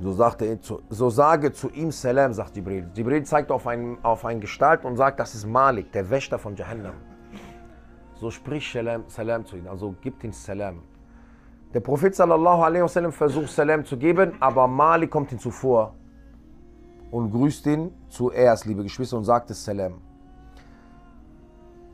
So, 0.00 0.12
sagte 0.12 0.44
er, 0.46 0.58
so 0.90 1.10
sage 1.10 1.52
zu 1.52 1.70
ihm 1.70 1.90
Salam, 1.90 2.32
sagt 2.32 2.56
Jibril. 2.56 2.90
Jibril 2.94 3.22
zeigt 3.24 3.50
auf 3.50 3.66
einen, 3.66 3.96
auf 4.02 4.24
einen 4.24 4.40
Gestalt 4.40 4.84
und 4.84 4.96
sagt, 4.96 5.20
das 5.20 5.34
ist 5.34 5.46
Malik, 5.46 5.92
der 5.92 6.10
Wächter 6.10 6.38
von 6.38 6.56
Jahannam. 6.56 6.94
So 8.16 8.30
sprich 8.30 8.70
Salam, 8.70 9.04
Salam 9.06 9.46
zu 9.46 9.56
ihm, 9.56 9.68
also 9.68 9.94
gibt 10.00 10.24
ihm 10.24 10.32
Salam. 10.32 10.82
Der 11.74 11.80
Prophet 11.80 12.14
sallallahu 12.14 12.62
alaihi 12.62 12.84
wasallam 12.84 13.10
versucht 13.10 13.48
Salam 13.48 13.84
zu 13.84 13.96
geben, 13.98 14.34
aber 14.38 14.68
Malik 14.68 15.10
kommt 15.10 15.32
ihm 15.32 15.40
zuvor 15.40 15.94
und 17.10 17.32
grüßt 17.32 17.66
ihn 17.66 17.90
zuerst, 18.08 18.64
liebe 18.64 18.84
Geschwister, 18.84 19.16
und 19.16 19.24
sagt 19.24 19.50
es 19.50 19.64
Salam. 19.64 20.00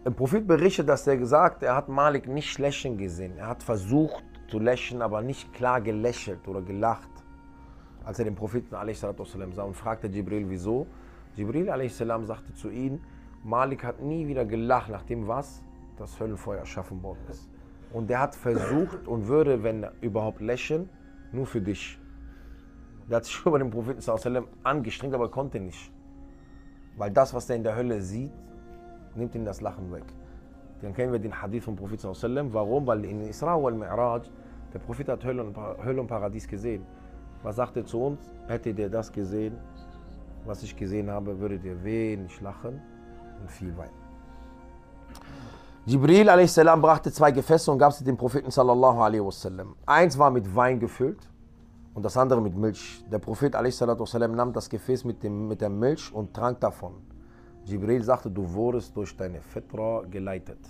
Der 0.04 0.10
Prophet 0.10 0.46
berichtet, 0.46 0.87
dass 0.87 1.06
er 1.06 1.16
gesagt, 1.16 1.62
er 1.62 1.76
hat 1.76 1.88
Malik 1.88 2.28
nicht 2.28 2.58
lächeln 2.58 2.99
gesehen. 2.99 3.38
Er 3.38 3.49
hat 3.49 3.62
versucht 3.62 4.25
zu 4.49 4.58
lächeln, 4.58 5.00
aber 5.00 5.22
nicht 5.22 5.52
klar 5.54 5.80
gelächelt 5.80 6.46
oder 6.46 6.60
gelacht, 6.60 7.10
als 8.04 8.18
er 8.18 8.26
den 8.26 8.34
Propheten 8.34 8.76
sallam, 8.94 9.52
sah 9.54 9.62
und 9.62 9.76
fragte 9.76 10.08
Jibril, 10.08 10.44
wieso. 10.49 10.87
Jibril 11.37 11.88
sallam, 11.88 12.26
sagte 12.26 12.52
zu 12.54 12.68
ihm, 12.68 13.00
Malik 13.44 13.82
hat 13.84 14.02
nie 14.02 14.26
wieder 14.26 14.44
gelacht, 14.44 14.90
nachdem 14.90 15.26
was? 15.26 15.62
das 15.96 16.18
Höllenfeuer 16.18 16.60
erschaffen 16.60 17.02
worden 17.02 17.20
ist. 17.30 17.46
Und 17.92 18.09
der 18.09 18.20
hat 18.20 18.35
versucht 18.35 19.06
und 19.06 19.26
würde, 19.26 19.62
wenn 19.62 19.87
überhaupt, 20.00 20.40
lächeln, 20.40 20.88
nur 21.32 21.47
für 21.47 21.61
dich. 21.61 21.99
Der 23.09 23.16
hat 23.16 23.25
sich 23.25 23.44
über 23.44 23.59
den 23.59 23.70
Propheten 23.70 24.00
sallam 24.00 24.47
angestrengt, 24.62 25.14
aber 25.14 25.28
konnte 25.30 25.59
nicht. 25.59 25.92
Weil 26.97 27.11
das, 27.11 27.35
was 27.35 27.50
er 27.50 27.56
in 27.56 27.64
der 27.64 27.75
Hölle 27.75 28.00
sieht, 28.00 28.32
nimmt 29.16 29.35
ihm 29.35 29.44
das 29.44 29.61
Lachen 29.61 29.92
weg. 29.92 30.04
Dann 30.82 30.94
kennen 30.94 31.12
wir 31.12 31.18
den 31.18 31.40
Hadith 31.40 31.64
vom 31.64 31.76
Propheten 31.76 32.14
sallam. 32.14 32.52
Warum? 32.52 32.87
Weil 32.87 33.04
in 33.04 33.20
Isra 33.23 33.61
wal 33.61 33.75
Mi'raj, 33.75 34.30
der 34.73 34.78
Prophet 34.78 35.09
hat 35.09 35.25
Hölle 35.25 35.42
und, 35.42 35.56
Hölle 35.56 36.00
und 36.00 36.06
Paradies 36.06 36.47
gesehen. 36.47 36.87
Was 37.42 37.56
sagt 37.56 37.76
er 37.76 37.85
zu 37.85 38.00
uns? 38.02 38.32
Hättet 38.47 38.78
ihr 38.78 38.88
das 38.88 39.11
gesehen, 39.11 39.56
was 40.44 40.62
ich 40.62 40.76
gesehen 40.76 41.11
habe, 41.11 41.38
würdet 41.38 41.64
ihr 41.64 41.82
wenig 41.82 42.40
lachen 42.40 42.80
und 43.40 43.50
viel 43.50 43.76
weinen. 43.76 44.00
Jibril 45.90 46.28
a.s. 46.28 46.54
brachte 46.54 47.11
zwei 47.11 47.32
Gefäße 47.32 47.68
und 47.68 47.78
gab 47.78 47.92
sie 47.92 48.04
dem 48.04 48.16
Propheten 48.16 48.52
sallallahu 48.52 49.00
alaihi 49.00 49.25
wasallam. 49.25 49.75
Eins 49.87 50.16
war 50.16 50.30
mit 50.30 50.54
Wein 50.54 50.78
gefüllt 50.78 51.28
und 51.94 52.04
das 52.04 52.16
andere 52.16 52.40
mit 52.40 52.56
Milch. 52.56 53.04
Der 53.11 53.18
Prophet 53.18 53.56
a.s. 53.56 53.80
nahm 53.80 54.52
das 54.52 54.70
Gefäß 54.70 55.04
mit, 55.04 55.20
dem, 55.25 55.49
mit 55.49 55.61
der 55.61 55.68
Milch 55.68 56.14
und 56.14 56.32
trank 56.32 56.61
davon. 56.61 56.92
Jibril 57.64 58.04
sagte, 58.04 58.30
du 58.30 58.52
wurdest 58.52 58.97
durch 58.97 59.16
deine 59.16 59.40
Fitra 59.40 60.04
geleitet. 60.09 60.61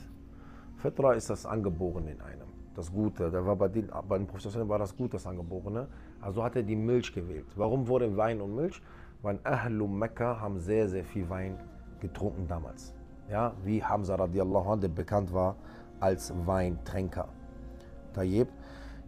Fitra 0.76 1.12
ist 1.12 1.28
das 1.28 1.44
Angeborene 1.44 2.12
in 2.12 2.20
einem, 2.22 2.48
das 2.74 2.90
Gute. 2.90 3.30
Der 3.30 3.44
war 3.44 3.56
bei, 3.56 3.68
den, 3.68 3.90
bei 4.08 4.16
dem 4.16 4.26
Prophet 4.26 4.66
war 4.70 4.78
das 4.78 4.96
Gute 4.96 5.18
das 5.18 5.26
Angeborene. 5.26 5.86
Also 6.22 6.42
hat 6.42 6.56
er 6.56 6.62
die 6.62 6.76
Milch 6.76 7.12
gewählt. 7.12 7.48
Warum 7.56 7.86
wurde 7.88 8.16
Wein 8.16 8.40
und 8.40 8.56
Milch? 8.56 8.80
Weil 9.20 9.38
Ahlum 9.44 9.98
Mekka 9.98 10.40
haben 10.40 10.58
sehr, 10.60 10.88
sehr 10.88 11.04
viel 11.04 11.28
Wein 11.28 11.58
getrunken 12.00 12.48
damals. 12.48 12.94
Ja, 13.30 13.52
wie 13.62 13.82
Hamza 13.84 14.16
radiallahu 14.16 14.72
anh, 14.72 14.80
der 14.80 14.88
bekannt 14.88 15.32
war 15.32 15.54
als 16.00 16.32
Weintränker. 16.46 17.28
Tayyib. 18.12 18.48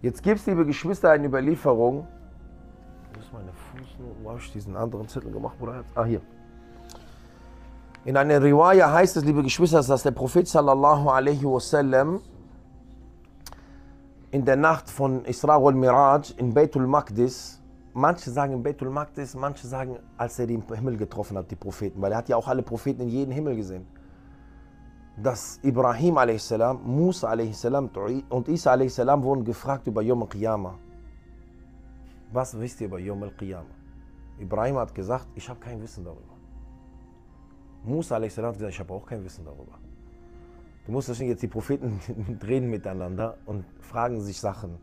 Jetzt 0.00 0.22
gibt 0.22 0.38
es, 0.38 0.46
liebe 0.46 0.64
Geschwister, 0.64 1.10
eine 1.10 1.26
Überlieferung. 1.26 2.06
Wo 3.12 3.20
ist 3.20 3.32
meine 3.32 3.52
Fußnote? 3.52 4.14
Wo 4.22 4.30
habe 4.30 4.38
ich 4.38 4.52
diesen 4.52 4.76
anderen 4.76 5.08
Zettel 5.08 5.32
gemacht, 5.32 5.58
Bruder? 5.58 5.82
Ah, 5.96 6.04
hier. 6.04 6.20
In 8.04 8.16
einer 8.16 8.40
Riwaya 8.40 8.92
heißt 8.92 9.16
es, 9.16 9.24
liebe 9.24 9.42
Geschwister, 9.42 9.82
dass 9.82 10.04
der 10.04 10.12
Prophet 10.12 10.46
sallallahu 10.46 11.08
alaihi 11.08 11.44
wasallam 11.44 12.20
in 14.30 14.44
der 14.44 14.56
Nacht 14.56 14.88
von 14.88 15.24
Isra 15.24 15.60
wal 15.60 15.74
Miraj 15.74 16.32
in 16.36 16.54
Beitul 16.54 16.86
Maqdis, 16.86 17.60
manche 17.92 18.30
sagen 18.30 18.52
in 18.52 18.62
Beitul 18.62 18.90
Maqdis, 18.90 19.34
manche 19.34 19.66
sagen, 19.66 19.98
als 20.16 20.38
er 20.38 20.46
den 20.46 20.62
Himmel 20.72 20.96
getroffen 20.96 21.36
hat, 21.36 21.50
die 21.50 21.56
Propheten, 21.56 22.00
weil 22.00 22.12
er 22.12 22.18
hat 22.18 22.28
ja 22.28 22.36
auch 22.36 22.46
alle 22.46 22.62
Propheten 22.62 23.02
in 23.02 23.08
jedem 23.08 23.32
Himmel 23.32 23.56
gesehen. 23.56 23.84
Dass 25.16 25.60
Ibrahim 25.62 26.16
a.s., 26.16 26.54
Musa 26.84 27.28
a.s. 27.28 27.64
und 28.30 28.48
Isa 28.48 28.72
a.s. 28.72 28.98
wurden 28.98 29.44
gefragt 29.44 29.86
über 29.86 30.00
Yom 30.00 30.22
al-Qiyamah. 30.22 30.78
Was 32.32 32.58
wisst 32.58 32.80
ihr 32.80 32.86
über 32.86 32.98
Yom 32.98 33.22
al-Qiyamah? 33.22 33.74
Ibrahim 34.38 34.76
hat 34.78 34.94
gesagt, 34.94 35.28
ich 35.34 35.46
habe 35.48 35.60
kein 35.60 35.82
Wissen 35.82 36.04
darüber. 36.04 36.34
Musa 37.84 38.16
a.s. 38.16 38.38
hat 38.38 38.54
gesagt, 38.54 38.72
ich 38.72 38.80
habe 38.80 38.94
auch 38.94 39.04
kein 39.04 39.22
Wissen 39.22 39.44
darüber. 39.44 39.78
Du 40.86 40.92
musst 40.92 41.10
deswegen 41.10 41.30
jetzt 41.30 41.42
die 41.42 41.48
Propheten 41.48 42.00
reden 42.46 42.70
miteinander 42.70 43.36
und 43.44 43.64
fragen 43.80 44.20
sich 44.22 44.40
Sachen. 44.40 44.78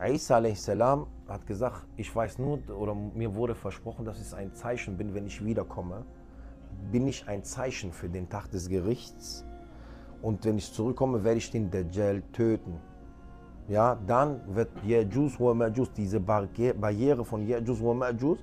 Isa 0.00 0.36
a.s. 0.36 0.68
hat 0.68 1.46
gesagt, 1.46 1.86
ich 1.96 2.14
weiß 2.14 2.38
nur, 2.38 2.60
oder 2.70 2.94
mir 2.94 3.34
wurde 3.34 3.56
versprochen, 3.56 4.04
dass 4.04 4.20
ich 4.20 4.34
ein 4.34 4.54
Zeichen 4.54 4.96
bin, 4.96 5.14
wenn 5.14 5.26
ich 5.26 5.44
wiederkomme. 5.44 6.04
Bin 6.92 7.08
ich 7.08 7.26
ein 7.26 7.42
Zeichen 7.42 7.92
für 7.92 8.08
den 8.08 8.28
Tag 8.28 8.50
des 8.50 8.68
Gerichts. 8.68 9.44
Und 10.24 10.42
wenn 10.46 10.56
ich 10.56 10.72
zurückkomme, 10.72 11.22
werde 11.22 11.36
ich 11.36 11.50
den 11.50 11.70
Dajjal 11.70 12.22
töten. 12.32 12.80
Ja, 13.68 13.98
dann 14.06 14.40
wird 14.54 14.70
Yajuz 14.82 15.38
wa 15.38 15.52
Majuz, 15.52 15.92
diese 15.92 16.18
Barriere 16.18 17.26
von 17.26 17.46
Yajuz 17.46 17.82
wa 17.82 17.92
Majuz, 17.92 18.38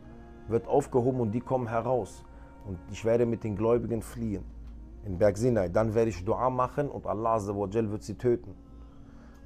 wird 0.47 0.67
aufgehoben 0.67 1.21
und 1.21 1.31
die 1.31 1.39
kommen 1.39 1.67
heraus. 1.67 2.23
Und 2.67 2.77
ich 2.91 3.03
werde 3.03 3.25
mit 3.25 3.43
den 3.43 3.55
Gläubigen 3.55 4.03
fliehen. 4.03 4.43
In 5.05 5.17
Berg 5.17 5.39
Sinai. 5.39 5.69
Dann 5.69 5.95
werde 5.95 6.11
ich 6.11 6.23
Dua 6.23 6.51
machen 6.51 6.87
und 6.87 7.07
Allah 7.07 7.41
wird 7.47 8.03
sie 8.03 8.13
töten. 8.13 8.53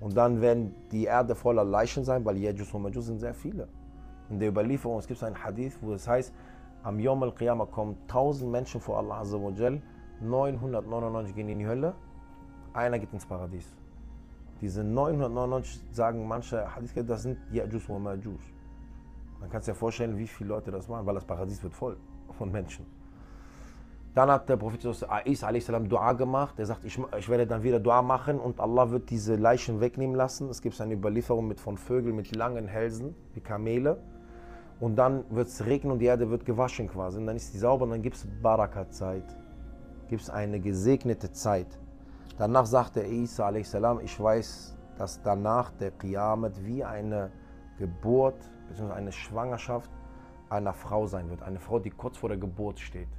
Und 0.02 0.18
dann 0.18 0.42
werden 0.42 0.76
die 0.92 1.06
Erde 1.06 1.36
voller 1.36 1.64
Leichen 1.64 2.04
sein, 2.04 2.26
weil 2.26 2.36
Yajus 2.36 2.74
und 2.74 2.82
Majus 2.82 3.06
sind 3.06 3.20
sehr 3.20 3.34
viele. 3.34 3.70
In 4.30 4.40
der 4.40 4.50
Überlieferung, 4.50 5.00
es 5.00 5.08
gibt 5.08 5.24
ein 5.24 5.42
Hadith, 5.42 5.78
wo 5.82 5.94
es 5.94 6.06
heißt, 6.06 6.34
am 6.84 7.00
Yom 7.00 7.24
al-Qiyamah 7.24 7.68
kommen 7.68 7.96
1000 8.10 8.52
Menschen 8.52 8.82
vor 8.82 8.98
Allah 8.98 9.24
999 10.22 11.34
gehen 11.34 11.48
in 11.48 11.60
die 11.60 11.68
Hölle, 11.68 11.96
einer 12.76 13.00
geht 13.00 13.14
ins 13.14 13.26
Paradies. 13.26 13.74
Diese 14.62 14.84
999 14.84 15.82
sagen 15.92 16.28
manche 16.28 16.74
Hadith, 16.74 16.92
das 17.06 17.24
sind 17.24 17.38
Yajus 17.52 17.90
und 17.90 18.04
Majus. 18.04 18.42
Man 19.40 19.50
kann 19.50 19.62
sich 19.62 19.68
ja 19.68 19.74
vorstellen, 19.74 20.18
wie 20.18 20.28
viele 20.28 20.50
Leute 20.50 20.72
das 20.72 20.88
machen, 20.88 21.06
weil 21.06 21.16
das 21.16 21.26
Paradies 21.26 21.62
wird 21.62 21.74
voll 21.74 21.98
von 22.38 22.52
Menschen. 22.52 22.86
Dann 24.16 24.32
hat 24.32 24.48
der 24.48 24.56
Prophet 24.56 24.84
Isa 25.26 25.48
a.s. 25.48 25.66
Dua 25.90 26.14
gemacht. 26.14 26.58
Er 26.58 26.66
sagt, 26.66 26.86
ich, 26.86 26.98
ich, 27.18 27.28
werde 27.28 27.46
dann 27.46 27.64
wieder 27.64 27.82
Dua 27.82 28.02
machen 28.02 28.40
und 28.40 28.62
Allah 28.62 28.90
wird 28.90 29.10
diese 29.10 29.36
Leichen 29.36 29.82
wegnehmen 29.82 30.16
lassen. 30.16 30.50
Es 30.50 30.62
gibt 30.62 30.80
eine 30.80 30.94
Überlieferung 30.94 31.48
mit 31.50 31.60
von 31.60 31.78
Vögeln 31.78 32.16
mit 32.16 32.34
langen 32.34 32.70
Hälsen, 32.70 33.14
wie 33.34 33.42
Kamele. 33.42 34.02
Und 34.80 34.96
dann 34.96 35.26
wird 35.30 35.50
es 35.50 35.66
regnen 35.66 35.92
und 35.92 36.00
die 36.00 36.06
Erde 36.06 36.30
wird 36.30 36.46
gewaschen 36.46 36.88
quasi. 36.88 37.18
Und 37.20 37.28
dann 37.28 37.36
ist 37.36 37.54
die 37.54 37.58
sauber 37.58 37.84
und 37.84 37.92
dann 37.92 38.02
gibt 38.02 38.16
es 38.16 38.26
Baraka-Zeit. 38.42 39.36
Gibt 40.08 40.22
es 40.22 40.30
eine 40.30 40.62
gesegnete 40.62 41.34
Zeit. 41.34 41.68
Danach 42.38 42.66
sagte 42.66 43.04
Isa 43.04 43.48
a.s., 43.48 43.76
ich 44.04 44.20
weiß, 44.20 44.76
dass 44.98 45.22
danach 45.22 45.72
der 45.72 45.92
Qiyamah 45.92 46.52
wie 46.62 46.84
eine 46.84 47.32
Geburt 47.78 48.50
bzw. 48.70 48.94
eine 48.94 49.12
Schwangerschaft 49.12 49.92
einer 50.50 50.74
Frau 50.74 51.06
sein 51.08 51.30
wird. 51.30 51.44
Eine 51.44 51.60
Frau, 51.60 51.80
die 51.80 51.90
kurz 51.90 52.18
vor 52.18 52.30
der 52.30 52.38
Geburt 52.38 52.80
steht 52.80 53.10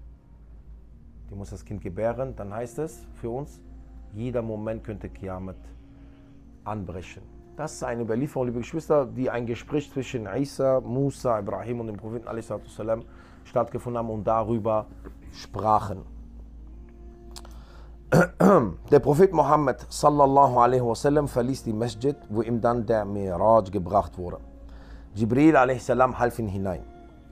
die 1.31 1.35
muss 1.35 1.51
das 1.51 1.65
Kind 1.65 1.83
gebären, 1.83 2.35
dann 2.37 2.55
heißt 2.55 2.79
es 2.79 3.07
für 3.15 3.31
uns, 3.31 3.61
jeder 4.13 4.43
Moment 4.43 4.85
könnte 4.85 5.09
Kiamat 5.09 5.57
anbrechen. 6.65 7.23
Das 7.57 7.75
ist 7.75 7.85
eine 7.85 8.03
Überlieferung, 8.03 8.49
liebe 8.49 8.61
Geschwister, 8.61 9.07
die 9.07 9.31
ein 9.31 9.47
Gespräch 9.47 9.91
zwischen 9.91 10.27
Isa, 10.27 10.81
Musa, 10.81 11.39
Ibrahim 11.39 11.81
und 11.81 11.87
dem 11.89 11.97
Propheten 11.97 12.29
a.s. 12.29 12.53
stattgefunden 13.45 13.99
haben 13.99 14.11
und 14.11 14.27
darüber 14.27 14.87
sprachen. 15.33 16.03
Der 18.91 19.01
Prophet 19.01 19.33
Muhammad 19.33 19.87
sallallahu 19.89 20.59
alaihi 20.59 20.85
wasallam 20.85 21.27
verließ 21.27 21.65
die 21.65 21.73
Masjid, 21.73 22.17
wo 22.29 22.43
ihm 22.43 22.61
dann 22.61 22.87
der 22.87 23.05
Miraj 23.05 23.71
gebracht 23.71 24.17
wurde. 24.19 24.39
Jibril 25.15 25.57
a.s. 25.57 25.89
half 25.89 26.39
ihn 26.39 26.47
hinein 26.47 26.83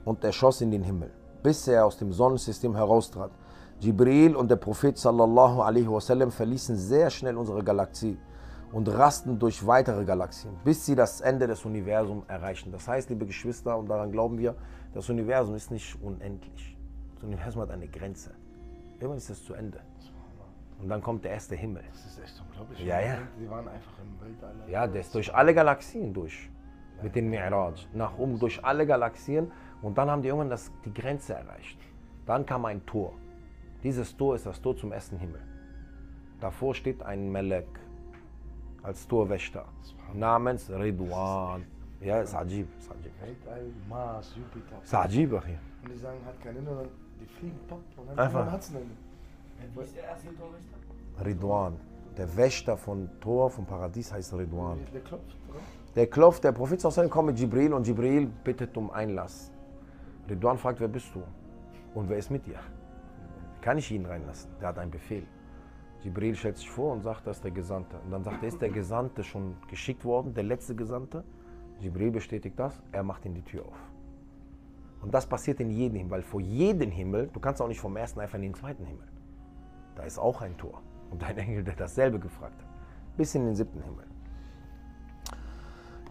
und 0.03 0.23
er 0.23 0.31
schoss 0.31 0.61
in 0.61 0.71
den 0.71 0.83
Himmel, 0.83 1.11
bis 1.43 1.67
er 1.67 1.85
aus 1.85 1.97
dem 1.97 2.11
Sonnensystem 2.11 2.75
heraustrat. 2.75 3.31
Jibril 3.79 4.35
und 4.35 4.49
der 4.49 4.57
Prophet 4.57 4.97
sallallahu 4.97 5.61
alaihi 5.61 5.89
wasallam 5.89 6.31
verließen 6.31 6.75
sehr 6.75 7.09
schnell 7.09 7.37
unsere 7.37 7.63
Galaxie 7.63 8.17
und 8.73 8.89
rasten 8.89 9.39
durch 9.39 9.65
weitere 9.65 10.03
Galaxien, 10.03 10.53
bis 10.65 10.85
sie 10.85 10.95
das 10.95 11.21
Ende 11.21 11.47
des 11.47 11.63
Universums 11.63 12.25
erreichen. 12.27 12.71
Das 12.71 12.87
heißt, 12.87 13.09
liebe 13.09 13.25
Geschwister, 13.25 13.77
und 13.77 13.89
daran 13.89 14.11
glauben 14.11 14.37
wir, 14.37 14.55
das 14.93 15.09
Universum 15.09 15.55
ist 15.55 15.71
nicht 15.71 15.95
unendlich. 16.01 16.77
Das 17.15 17.23
Universum 17.23 17.61
hat 17.61 17.71
eine 17.71 17.87
Grenze. 17.87 18.31
Irgendwann 18.95 19.17
ist 19.17 19.29
es 19.29 19.45
zu 19.45 19.53
Ende. 19.53 19.79
Und 20.81 20.89
dann 20.89 21.01
kommt 21.01 21.23
der 21.23 21.31
erste 21.31 21.55
Himmel. 21.55 21.83
Das 21.91 22.05
ist 22.05 22.19
echt 22.19 22.41
unglaublich. 22.41 22.79
Ja, 22.85 22.99
ja. 22.99 23.17
Sie 23.39 23.49
waren 23.49 23.67
einfach 23.67 23.93
im 23.99 24.27
Weltall. 24.27 24.53
Ja, 24.67 24.87
der 24.87 25.01
ist 25.01 25.15
durch 25.15 25.33
alle 25.33 25.53
Galaxien 25.53 26.13
durch. 26.13 26.49
Mit 27.01 27.15
dem 27.15 27.31
Mi'raj. 27.31 27.87
Nach 27.93 28.17
oben 28.17 28.39
durch 28.39 28.63
alle 28.63 28.85
Galaxien. 28.85 29.51
Und 29.81 29.97
dann 29.97 30.09
haben 30.09 30.21
die 30.21 30.29
irgendwann 30.29 30.49
das, 30.49 30.71
die 30.83 30.93
Grenze 30.93 31.33
erreicht. 31.35 31.79
Dann 32.25 32.45
kam 32.45 32.65
ein 32.65 32.85
Tor. 32.85 33.13
Dieses 33.83 34.15
Tor 34.17 34.35
ist 34.35 34.45
das 34.45 34.61
Tor 34.61 34.75
zum 34.75 34.91
ersten 34.91 35.17
Himmel. 35.17 35.41
Davor 36.39 36.73
steht 36.73 37.03
ein 37.03 37.31
Melek 37.31 37.67
als 38.83 39.07
Torwächter 39.07 39.65
namens 40.13 40.69
Ridwan. 40.69 41.65
Ja, 42.01 42.21
ist 42.21 42.35
Ajib. 42.35 42.67
Ist 42.77 42.91
Ajib. 42.91 43.11
Weltall, 43.21 43.65
Mars, 43.89 44.35
Jupiter. 44.35 44.81
Ist 44.83 44.93
Ajib, 44.93 45.29
hier. 45.45 45.59
Und 45.83 45.91
die 45.91 45.97
sagen, 45.97 46.17
hat 46.25 46.41
kein 46.41 46.57
Ende, 46.57 46.89
die 47.19 47.25
fliegen 47.25 47.59
pop 47.67 47.81
und 47.97 48.17
dann 48.17 48.51
hat 48.51 48.61
es 48.61 48.69
ein 48.71 48.75
Ende. 48.77 48.95
Wie 49.59 49.81
ist 49.81 49.95
der 49.95 50.03
erste 50.03 50.27
Torwächter? 50.35 51.25
Ridwan. 51.25 51.77
Der 52.17 52.37
Wächter 52.37 52.77
von 52.77 53.09
Tor, 53.19 53.49
vom 53.49 53.65
Paradies 53.65 54.11
heißt 54.11 54.33
Ridwan. 54.33 54.79
Der 54.93 55.01
klopft, 55.01 55.37
oder? 55.49 55.59
Der 55.95 56.07
klopft, 56.07 56.43
der 56.43 56.51
Prophet 56.51 56.79
sallallahu 56.79 57.09
kommt 57.09 57.27
mit 57.27 57.39
Jibril 57.39 57.73
und 57.73 57.87
Jibril 57.87 58.27
bittet 58.43 58.75
um 58.77 58.89
Einlass. 58.91 59.51
Ridwan 60.29 60.57
fragt, 60.57 60.79
wer 60.79 60.87
bist 60.87 61.13
du? 61.13 61.23
Und 61.93 62.09
wer 62.09 62.17
ist 62.17 62.31
mit 62.31 62.45
dir? 62.45 62.59
Kann 63.61 63.77
ich 63.77 63.91
ihn 63.91 64.05
reinlassen? 64.05 64.49
Der 64.59 64.69
hat 64.69 64.77
einen 64.77 64.91
Befehl. 64.91 65.25
Jibril 66.03 66.35
stellt 66.35 66.57
sich 66.57 66.69
vor 66.69 66.93
und 66.93 67.01
sagt, 67.01 67.25
das 67.25 67.37
ist 67.37 67.43
der 67.43 67.51
Gesandte. 67.51 67.97
Und 68.05 68.11
dann 68.11 68.23
sagt 68.23 68.43
er, 68.43 68.47
ist 68.47 68.61
der 68.61 68.69
Gesandte 68.69 69.23
schon 69.23 69.55
geschickt 69.67 70.05
worden, 70.05 70.33
der 70.33 70.43
letzte 70.43 70.75
Gesandte? 70.75 71.23
Jibril 71.79 72.11
bestätigt 72.11 72.59
das, 72.59 72.81
er 72.91 73.03
macht 73.03 73.25
ihm 73.25 73.33
die 73.33 73.41
Tür 73.41 73.65
auf. 73.65 73.77
Und 75.01 75.13
das 75.13 75.25
passiert 75.25 75.59
in 75.59 75.69
jedem 75.69 75.97
Himmel, 75.97 76.11
weil 76.11 76.21
vor 76.21 76.41
jedem 76.41 76.91
Himmel, 76.91 77.29
du 77.33 77.39
kannst 77.39 77.61
auch 77.61 77.67
nicht 77.67 77.79
vom 77.79 77.95
ersten 77.97 78.19
einfach 78.19 78.35
in 78.35 78.43
den 78.43 78.53
zweiten 78.53 78.85
Himmel. 78.85 79.07
Da 79.95 80.03
ist 80.03 80.19
auch 80.19 80.41
ein 80.41 80.57
Tor. 80.57 80.81
Und 81.11 81.23
ein 81.23 81.37
Engel, 81.37 81.63
der 81.63 81.75
dasselbe 81.75 82.19
gefragt 82.19 82.61
hat. 82.61 82.69
Bis 83.17 83.35
in 83.35 83.45
den 83.45 83.55
siebten 83.55 83.81
Himmel. 83.81 84.05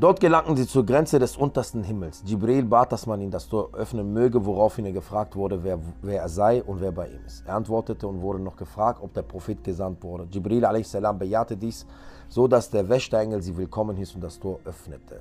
Dort 0.00 0.18
gelangten 0.18 0.56
sie 0.56 0.66
zur 0.66 0.84
Grenze 0.84 1.20
des 1.20 1.36
untersten 1.36 1.84
Himmels. 1.84 2.24
Jibril 2.26 2.64
bat, 2.64 2.90
dass 2.90 3.06
man 3.06 3.20
ihm 3.20 3.30
das 3.30 3.48
Tor 3.48 3.72
öffnen 3.74 4.12
möge, 4.12 4.44
woraufhin 4.44 4.86
er 4.86 4.92
gefragt 4.92 5.36
wurde, 5.36 5.62
wer, 5.62 5.78
wer 6.02 6.22
er 6.22 6.28
sei 6.28 6.64
und 6.64 6.80
wer 6.80 6.90
bei 6.90 7.06
ihm 7.08 7.24
ist. 7.24 7.46
Er 7.46 7.54
antwortete 7.54 8.08
und 8.08 8.20
wurde 8.20 8.40
noch 8.40 8.56
gefragt, 8.56 9.00
ob 9.00 9.14
der 9.14 9.22
Prophet 9.22 9.62
gesandt 9.62 10.02
wurde. 10.02 10.26
Jibril 10.28 10.64
a.s. 10.64 10.96
bejahte 11.16 11.56
dies, 11.56 11.86
so 12.28 12.48
dass 12.48 12.70
der 12.70 12.88
Wächterengel 12.88 13.40
sie 13.40 13.56
willkommen 13.56 13.96
hieß 13.96 14.16
und 14.16 14.22
das 14.22 14.40
Tor 14.40 14.58
öffnete. 14.64 15.20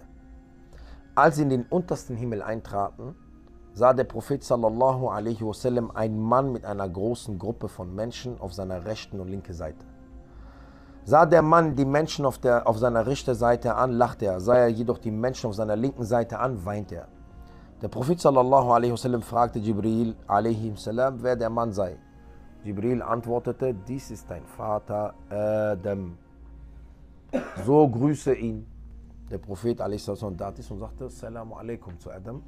Als 1.13 1.35
sie 1.35 1.43
in 1.43 1.49
den 1.49 1.65
untersten 1.69 2.15
Himmel 2.15 2.41
eintraten, 2.41 3.13
sah 3.73 3.93
der 3.93 4.03
Prophet 4.03 4.43
sallallahu 4.43 5.09
alaihi 5.09 5.41
wasallam 5.41 5.91
einen 5.91 6.21
Mann 6.21 6.51
mit 6.51 6.65
einer 6.65 6.87
großen 6.87 7.39
Gruppe 7.39 7.67
von 7.67 7.93
Menschen 7.93 8.39
auf 8.39 8.53
seiner 8.53 8.85
rechten 8.85 9.19
und 9.19 9.29
linken 9.29 9.53
Seite. 9.53 9.85
Sah 11.05 11.25
der 11.25 11.41
Mann 11.41 11.75
die 11.75 11.85
Menschen 11.85 12.25
auf, 12.25 12.37
der, 12.37 12.65
auf 12.65 12.77
seiner 12.77 13.05
rechten 13.05 13.35
Seite 13.35 13.75
an, 13.75 13.91
lachte 13.91 14.25
er. 14.25 14.39
Sah 14.39 14.55
er 14.55 14.67
jedoch 14.69 14.99
die 14.99 15.11
Menschen 15.11 15.47
auf 15.49 15.55
seiner 15.55 15.75
linken 15.75 16.05
Seite 16.05 16.39
an, 16.39 16.63
weinte 16.65 16.95
er. 16.95 17.07
Der 17.81 17.89
Prophet 17.89 18.21
sallallahu 18.21 18.71
alaihi 18.71 18.93
wasallam 18.93 19.21
fragte 19.21 19.59
Jibril 19.59 20.15
alaihi 20.27 20.73
salam, 20.77 21.21
wer 21.21 21.35
der 21.35 21.49
Mann 21.49 21.73
sei. 21.73 21.97
Jibril 22.63 23.01
antwortete, 23.01 23.73
dies 23.73 24.11
ist 24.11 24.29
dein 24.29 24.45
Vater 24.45 25.13
Adam. 25.29 26.17
So 27.65 27.89
grüße 27.89 28.33
ihn. 28.35 28.65
Der 29.29 29.39
Prophet 29.39 29.81
alaihi 29.81 29.99
salam 29.99 30.37
tat 30.37 30.57
dies 30.57 30.71
und 30.71 30.79
sagte, 30.79 31.09
Salamu 31.09 31.55
alaikum 31.55 31.99
zu 31.99 32.09
Adam. 32.09 32.41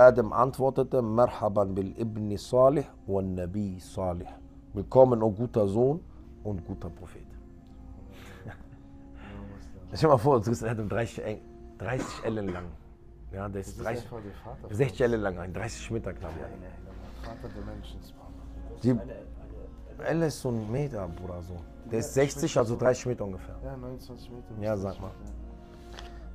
Adam 0.00 0.32
antwortete, 0.32 1.02
Marhaban 1.02 1.74
bil 1.76 1.92
Ibni 1.98 2.38
Salih 2.38 2.86
wa 3.06 3.20
Nabi 3.20 3.78
Salih. 3.80 4.28
Willkommen, 4.72 5.22
o 5.22 5.30
guter 5.30 5.68
Sohn 5.68 6.00
und 6.42 6.64
guter 6.66 6.88
Prophet. 6.88 7.26
Stell 9.92 9.98
dir 10.00 10.08
mal 10.08 10.16
vor, 10.16 10.40
du 10.40 10.48
bist 10.50 10.64
Adam 10.64 10.88
30, 10.88 11.22
Eng- 11.22 11.42
30 11.78 12.24
Ellen 12.24 12.48
lang. 12.48 12.64
Ja, 13.30 13.46
der 13.50 13.60
ist 13.60 13.68
ist 13.68 13.84
30, 13.84 14.04
einfach 14.04 14.22
der 14.22 14.32
Vater. 14.42 14.68
von 14.68 14.74
60 14.76 15.00
Ellen 15.02 15.20
lang, 15.20 15.38
ein 15.38 15.52
30 15.52 15.90
Meter 15.90 16.14
knapp. 16.14 16.30
uns. 16.30 17.26
Vater 17.26 17.48
der 17.54 17.64
Menschen. 17.66 18.00
Die 18.82 18.98
Elle 20.02 20.26
ist 20.28 20.40
so 20.40 20.48
ein 20.48 20.72
Meter, 20.72 21.06
Bruder, 21.08 21.42
so. 21.42 21.56
Der 21.92 21.98
ist 21.98 22.14
60, 22.14 22.56
also 22.56 22.74
30 22.74 23.04
Meter 23.04 23.24
ungefähr. 23.24 23.56
Ja, 23.62 23.76
29 23.76 24.30
Meter. 24.30 24.62
Ja, 24.62 24.76
sag 24.78 24.98
mal. 24.98 25.10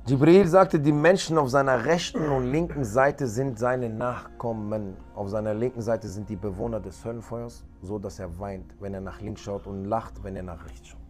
Jibril 0.08 0.46
sagte, 0.46 0.78
die 0.78 0.92
Menschen 0.92 1.36
auf 1.36 1.50
seiner 1.50 1.84
rechten 1.84 2.28
und 2.28 2.52
linken 2.52 2.84
Seite 2.84 3.26
sind 3.26 3.58
seine 3.58 3.90
Nachkommen. 3.90 4.96
Auf 5.16 5.30
seiner 5.30 5.52
linken 5.52 5.82
Seite 5.82 6.06
sind 6.06 6.28
die 6.28 6.36
Bewohner 6.36 6.78
des 6.78 7.04
Höllenfeuers, 7.04 7.64
so 7.82 7.98
dass 7.98 8.20
er 8.20 8.38
weint, 8.38 8.72
wenn 8.78 8.94
er 8.94 9.00
nach 9.00 9.20
links 9.20 9.40
schaut 9.40 9.66
und 9.66 9.84
lacht, 9.84 10.22
wenn 10.22 10.36
er 10.36 10.44
nach 10.44 10.64
rechts 10.64 10.86
schaut. 10.86 11.00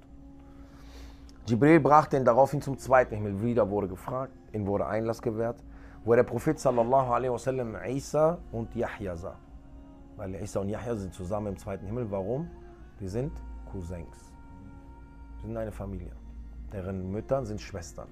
Jibril 1.47 1.79
brachte 1.79 2.17
ihn 2.17 2.25
daraufhin 2.25 2.63
zum 2.63 2.79
zweiten 2.79 3.17
Himmel. 3.17 3.43
Wieder 3.43 3.69
wurde 3.69 3.89
gefragt, 3.89 4.33
ihm 4.55 4.67
wurde 4.67 4.87
Einlass 4.87 5.21
gewährt, 5.21 5.63
wo 6.03 6.15
der 6.15 6.23
Prophet 6.23 6.59
sallallahu 6.59 7.13
alaihi 7.13 7.33
wasallam 7.33 7.77
Isa 7.87 8.39
und 8.51 8.75
Yahya 8.75 9.15
sah. 9.15 9.37
Weil 10.17 10.37
Isa 10.37 10.61
und 10.61 10.71
Yahya 10.71 10.97
sind 10.97 11.13
zusammen 11.13 11.49
im 11.49 11.59
zweiten 11.59 11.85
Himmel. 11.85 12.11
Warum? 12.11 12.49
Die 12.99 13.09
sind 13.09 13.33
Cousins. 13.71 14.33
Sie 15.43 15.49
sind 15.49 15.57
eine 15.59 15.71
Familie. 15.71 16.13
Deren 16.73 17.11
Mütter 17.11 17.45
sind 17.45 17.61
Schwestern. 17.61 18.09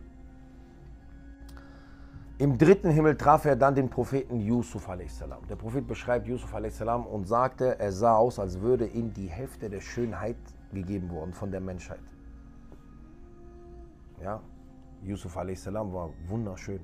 Im 2.39 2.59
dritten 2.59 2.91
Himmel 2.91 3.17
traf 3.17 3.45
er 3.45 3.55
dann 3.55 3.77
den 3.77 3.89
Propheten 3.89 4.41
Yusuf 4.41 4.89
a.s. 4.89 5.23
Der 5.49 5.55
Prophet 5.55 5.87
beschreibt 5.87 6.27
Yusuf 6.27 6.53
a.s. 6.53 6.81
und 6.81 7.29
sagte, 7.29 7.79
er 7.79 7.93
sah 7.93 8.17
aus, 8.17 8.41
als 8.41 8.61
würde 8.61 8.87
ihm 8.87 9.13
die 9.13 9.29
Hälfte 9.29 9.71
der 9.71 9.81
Schönheit 9.81 10.37
gegeben 10.73 11.11
worden 11.11 11.33
von 11.33 11.53
der 11.53 11.61
Menschheit. 11.61 12.01
Ja, 14.21 14.41
Yusuf 15.03 15.37
a.s. 15.37 15.67
war 15.73 16.11
wunderschön. 16.27 16.81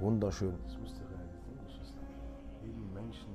Wunderschön. 0.00 0.54
Das 0.64 0.76
müsste 0.78 1.00
Geschwister. 1.64 2.00
Jeden 2.64 2.92
Menschen, 2.92 3.28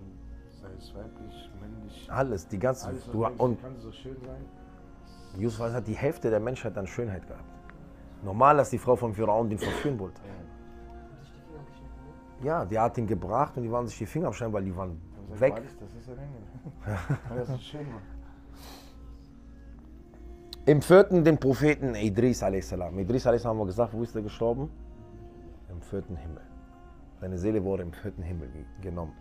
sei 0.62 0.68
es 0.78 0.94
weiblich, 0.94 1.50
männlich, 1.62 2.12
Alles, 2.12 2.48
die 2.48 2.60
ganze. 2.60 2.88
alles, 2.88 3.06
Du, 3.06 3.26
und 3.26 3.62
kann 3.62 3.80
so 3.80 3.92
schön 3.92 4.18
sein. 4.26 4.44
Yusuf 5.38 5.72
hat 5.72 5.88
die 5.88 5.96
Hälfte 5.96 6.30
der 6.30 6.42
Menschheit 6.42 6.78
an 6.78 6.88
Schönheit 6.88 7.26
gehabt. 7.26 7.55
Normal, 8.26 8.58
dass 8.58 8.70
die 8.72 8.78
Frau 8.80 8.96
von 8.96 9.14
Pharaon 9.14 9.48
den 9.50 9.60
verführen 9.60 9.98
wollte. 10.00 10.20
haben 10.22 11.22
sich 11.22 11.32
die 11.32 11.40
Finger 11.48 11.64
geschnitten, 11.66 12.42
ne? 12.42 12.48
Ja, 12.48 12.66
die 12.66 12.80
hat 12.80 12.98
ihn 12.98 13.08
gebracht 13.08 13.56
und 13.56 13.64
die 13.64 13.72
waren 13.72 13.88
sich 13.88 13.98
die 13.98 14.06
Finger 14.06 14.28
abschneiden, 14.28 14.54
weil 14.54 14.64
die 14.66 14.76
waren 14.76 15.00
sagt 15.30 15.42
weg. 15.42 15.54
Wahrlich, 15.54 15.72
das 15.80 15.94
ist 15.94 16.10
ein. 16.10 16.18
Weil 17.30 17.38
das 17.38 17.48
so 17.48 17.58
schön 17.60 17.86
war. 17.94 18.02
Im 20.66 20.82
vierten 20.82 21.24
den 21.24 21.38
Propheten 21.38 21.94
Idris 21.94 22.42
a.s. 22.42 22.72
Idris 22.72 23.28
a.s. 23.28 23.46
haben 23.46 23.60
wir 23.60 23.66
gesagt, 23.68 23.94
wo 23.94 24.02
ist 24.02 24.16
er 24.16 24.24
gestorben? 24.24 24.70
Im 25.70 25.80
vierten 25.82 26.16
Himmel. 26.16 26.42
Seine 27.22 27.38
Seele 27.38 27.64
wurde 27.64 27.84
im 27.84 27.94
vierten 27.94 28.24
Himmel 28.24 28.50
ge- 28.50 28.66
genommen. 28.82 29.14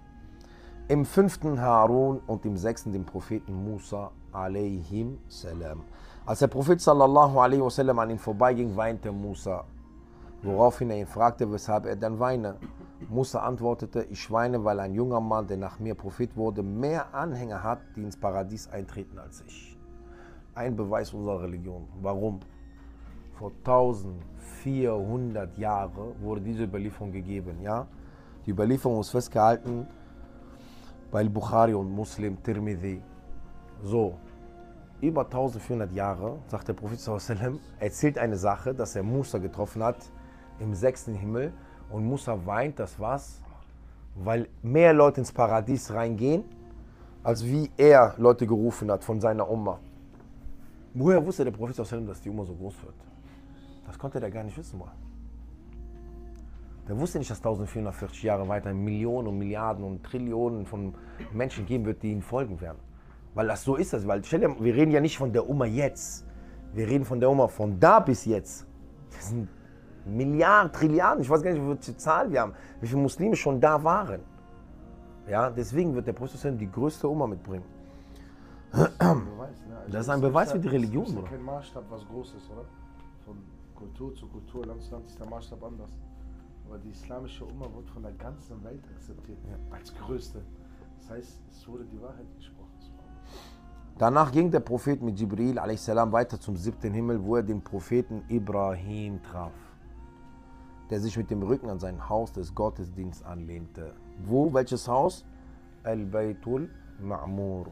Im 0.87 1.07
fünften 1.07 1.63
Harun 1.63 2.21
und 2.27 2.45
im 2.45 2.59
sechsten 2.59 2.93
den 2.93 3.07
Propheten 3.07 3.55
Musa 3.55 4.11
alayhim 4.33 5.17
salam. 5.29 5.81
Als 6.27 6.41
der 6.41 6.49
Prophet 6.49 6.79
sallallahu 6.79 7.41
alaihi 7.41 7.63
wasallam 7.63 7.99
an 8.01 8.11
ihn 8.11 8.19
vorbeiging, 8.19 8.77
weinte 8.77 9.11
Musa, 9.11 9.65
woraufhin 10.43 10.91
er 10.91 10.99
ihn 10.99 11.07
fragte, 11.07 11.51
weshalb 11.51 11.87
er 11.87 11.97
denn 11.97 12.21
weine. 12.21 12.57
Musa 13.09 13.39
antwortete, 13.39 14.05
ich 14.11 14.31
weine, 14.31 14.63
weil 14.63 14.79
ein 14.79 14.93
junger 14.93 15.21
Mann, 15.21 15.47
der 15.47 15.57
nach 15.57 15.79
mir 15.79 15.95
Prophet 15.95 16.37
wurde, 16.37 16.63
mehr 16.63 17.15
Anhänger 17.15 17.63
hat, 17.63 17.79
die 17.97 18.03
ins 18.03 18.19
Paradies 18.19 18.69
eintreten 18.69 19.19
als 19.19 19.43
ich. 19.47 19.79
Ein 20.55 20.77
Beweis 20.77 21.15
unserer 21.15 21.41
Religion. 21.45 21.89
Warum? 22.03 22.41
Vor 23.39 23.53
1400 23.65 25.57
Jahren 25.57 26.15
wurde 26.21 26.43
diese 26.43 26.65
Überlieferung 26.65 27.11
gegeben. 27.11 27.63
Ja? 27.63 27.87
Die 28.45 28.51
Überlieferung 28.51 29.01
ist 29.01 29.09
festgehalten 29.13 29.87
bei 31.15 31.23
Bukhari 31.29 31.73
und 31.75 31.95
Muslim, 31.95 32.43
Tirmidhi. 32.43 33.01
So, 33.85 34.19
über 35.01 35.25
1400 35.25 35.93
Jahre, 35.93 36.41
sagt 36.49 36.67
der 36.67 36.73
Prophet 36.73 36.99
erzählt 37.79 38.19
eine 38.19 38.37
Sache, 38.37 38.75
dass 38.75 38.97
er 38.97 39.05
Musa 39.05 39.39
getroffen 39.39 39.85
hat 39.85 39.99
im 40.59 40.75
sechsten 40.75 41.15
Himmel 41.15 41.53
und 41.89 42.05
Musa 42.05 42.37
weint, 42.45 42.81
das 42.81 42.99
was? 42.99 43.41
Weil 44.17 44.49
mehr 44.61 44.93
Leute 44.93 45.21
ins 45.21 45.31
Paradies 45.31 45.93
reingehen, 45.93 46.43
als 47.23 47.45
wie 47.45 47.71
er 47.77 48.17
Leute 48.19 48.45
gerufen 48.45 48.91
hat 48.91 49.05
von 49.05 49.21
seiner 49.21 49.49
Umma. 49.49 49.79
Woher 50.95 51.25
wusste 51.25 51.45
der 51.45 51.53
Prophet 51.53 51.79
dass 51.79 52.21
die 52.23 52.29
Umma 52.29 52.45
so 52.45 52.57
groß 52.57 52.83
wird? 52.83 52.97
Das 53.87 53.97
konnte 53.97 54.19
der 54.19 54.33
gar 54.33 54.43
nicht 54.43 54.59
wissen 54.59 54.81
wollen. 54.81 55.04
Der 56.89 56.99
wusste 56.99 57.19
nicht, 57.19 57.31
dass 57.31 57.39
1440 57.39 58.23
Jahre 58.23 58.47
weiter 58.49 58.73
Millionen 58.75 59.29
und 59.29 59.39
Milliarden 59.39 59.85
und 59.85 60.05
Trillionen 60.05 60.67
von 60.67 60.95
Menschen 61.33 61.65
geben 61.65 61.87
wird, 61.87 62.03
die 62.03 62.13
ihm 62.13 62.21
folgen 62.21 62.61
werden. 62.61 62.79
Weil 63.35 63.47
das 63.47 63.65
so 63.65 63.77
ist 63.77 63.93
das. 63.93 64.07
Weil 64.07 64.23
stell 64.25 64.41
dir, 64.41 64.55
wir 64.61 64.75
reden 64.75 64.91
ja 64.91 65.01
nicht 65.01 65.17
von 65.17 65.33
der 65.33 65.49
Oma 65.49 65.65
jetzt. 65.65 66.27
Wir 66.75 66.87
reden 66.87 67.05
von 67.05 67.21
der 67.21 67.31
Oma 67.31 67.49
von 67.49 67.81
da 67.81 68.01
bis 68.01 68.25
jetzt. 68.27 68.67
Das 69.11 69.31
sind 69.31 69.49
Milliarden, 70.05 70.73
Trilliarden. 70.73 71.23
Ich 71.23 71.31
weiß 71.31 71.43
gar 71.43 71.53
nicht, 71.53 71.67
welche 71.67 71.97
Zahl 71.97 72.31
wir 72.31 72.43
haben. 72.43 72.53
Wie 72.81 72.87
viele 72.87 73.01
Muslime 73.01 73.35
schon 73.37 73.61
da 73.61 73.83
waren. 73.83 74.21
Ja, 75.29 75.49
deswegen 75.51 75.95
wird 75.95 76.07
der 76.07 76.13
Prophet 76.13 76.61
die 76.61 76.71
größte 76.71 77.11
Oma 77.11 77.27
mitbringen. 77.27 77.65
Ne? 78.75 78.91
Also 79.01 79.93
Das 79.93 80.03
ist 80.03 80.09
ein 80.11 80.21
Beweis 80.21 80.53
für 80.53 80.59
die 80.59 80.69
Religion, 80.69 81.05
Es 81.05 81.09
ist 81.11 81.15
ja 81.15 81.21
Bruder. 81.23 81.37
kein 81.37 81.45
Maßstab, 81.45 81.85
was 81.91 82.07
groß 82.07 82.35
ist, 82.35 82.51
oder? 82.51 82.65
Von 83.25 83.39
Kultur 83.75 84.15
zu 84.15 84.27
Kultur, 84.27 84.67
Land 84.67 84.83
zu 84.83 84.93
Land 84.93 85.07
ist 85.07 85.19
der 85.19 85.27
Maßstab 85.29 85.63
anders. 85.63 85.91
Aber 86.67 86.79
die 86.79 86.91
islamische 86.91 87.45
Umma 87.45 87.67
wird 87.75 87.89
von 87.91 88.03
der 88.03 88.13
ganzen 88.13 88.63
Welt 88.65 88.83
akzeptiert 88.95 89.39
als 89.71 89.95
größte. 89.95 90.43
Das 90.99 91.11
heißt, 91.11 91.41
es 91.51 91.69
wurde 91.69 91.85
die 91.85 92.01
Wahrheit 92.01 92.27
gesprochen. 92.37 92.65
Danach 93.97 94.33
ging 94.33 94.51
der 94.51 94.59
Prophet 94.59 95.01
mit 95.01 95.21
Jibril 95.21 95.57
a.s. 95.57 95.87
weiter 95.89 96.41
zum 96.41 96.57
siebten 96.57 96.93
Himmel, 96.93 97.23
wo 97.23 97.37
er 97.37 97.45
den 97.45 97.63
Propheten 97.63 98.25
Ibrahim 98.29 99.23
traf, 99.23 99.53
der 100.91 100.99
sich 100.99 101.17
mit 101.17 101.31
dem 101.31 101.45
Rücken 101.45 101.71
an 101.71 101.79
sein 101.79 102.09
Haus 102.09 102.33
des 102.33 102.53
Gottesdienstes 102.53 103.25
anlehnte. 103.25 103.95
Wo? 104.25 104.53
Welches 104.53 104.89
Haus? 104.89 105.25
Al-Baytul 105.85 106.69
Ma'mur. 107.01 107.67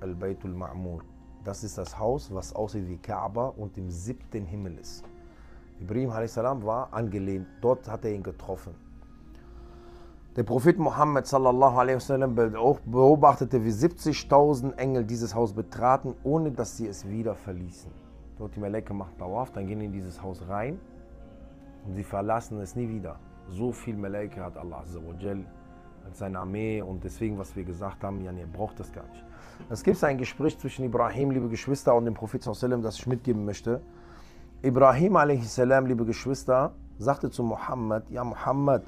Al-Baytul 0.00 0.54
Ma'mur. 0.54 1.02
Das 1.44 1.64
ist 1.64 1.76
das 1.76 1.98
Haus, 1.98 2.32
was 2.32 2.54
aussieht 2.54 2.88
wie 2.88 2.96
Kaaba 2.96 3.48
und 3.48 3.76
im 3.76 3.90
siebten 3.90 4.46
Himmel 4.46 4.78
ist. 4.78 5.04
Ibrahim 5.80 6.10
a.s. 6.10 6.36
war 6.36 6.92
angelehnt, 6.92 7.46
dort 7.60 7.88
hat 7.88 8.04
er 8.04 8.12
ihn 8.12 8.22
getroffen. 8.22 8.74
Der 10.36 10.44
Prophet 10.44 10.78
Muhammad 10.78 11.26
sallallahu 11.26 12.78
beobachtete, 12.84 13.64
wie 13.64 13.70
70.000 13.70 14.76
Engel 14.76 15.04
dieses 15.04 15.34
Haus 15.34 15.52
betraten, 15.52 16.14
ohne 16.22 16.52
dass 16.52 16.76
sie 16.76 16.86
es 16.86 17.08
wieder 17.08 17.34
verließen. 17.34 17.90
Dort 18.38 18.54
die 18.54 18.60
Meleke 18.60 18.94
macht 18.94 19.18
Tawaf, 19.18 19.50
dann 19.52 19.66
gehen 19.66 19.80
in 19.80 19.92
dieses 19.92 20.22
Haus 20.22 20.46
rein 20.48 20.78
und 21.86 21.94
sie 21.94 22.04
verlassen 22.04 22.60
es 22.60 22.76
nie 22.76 22.88
wieder. 22.88 23.18
So 23.48 23.72
viel 23.72 23.96
Meleke 23.96 24.44
hat 24.44 24.56
Allah 24.56 24.80
Azza 24.80 24.98
wa 24.98 25.14
Jal 25.18 25.44
als 26.04 26.18
seine 26.18 26.38
Armee 26.38 26.80
und 26.80 27.02
deswegen, 27.02 27.38
was 27.38 27.56
wir 27.56 27.64
gesagt 27.64 28.04
haben, 28.04 28.22
ja, 28.22 28.32
ihr 28.32 28.46
braucht 28.46 28.78
das 28.78 28.92
gar 28.92 29.06
nicht. 29.08 29.24
Es 29.68 29.82
gibt 29.82 30.02
ein 30.04 30.16
Gespräch 30.16 30.58
zwischen 30.58 30.84
Ibrahim, 30.84 31.30
liebe 31.30 31.48
Geschwister, 31.48 31.94
und 31.94 32.04
dem 32.04 32.14
Prophet 32.14 32.42
sallallahu 32.42 32.82
das 32.82 32.98
ich 32.98 33.06
mitgeben 33.06 33.44
möchte. 33.44 33.80
Ibrahim 34.62 35.16
a.s., 35.16 35.56
liebe 35.58 36.04
Geschwister, 36.04 36.72
sagte 36.98 37.30
zu 37.30 37.42
Muhammad, 37.42 38.08
ja 38.10 38.22
Muhammad, 38.22 38.82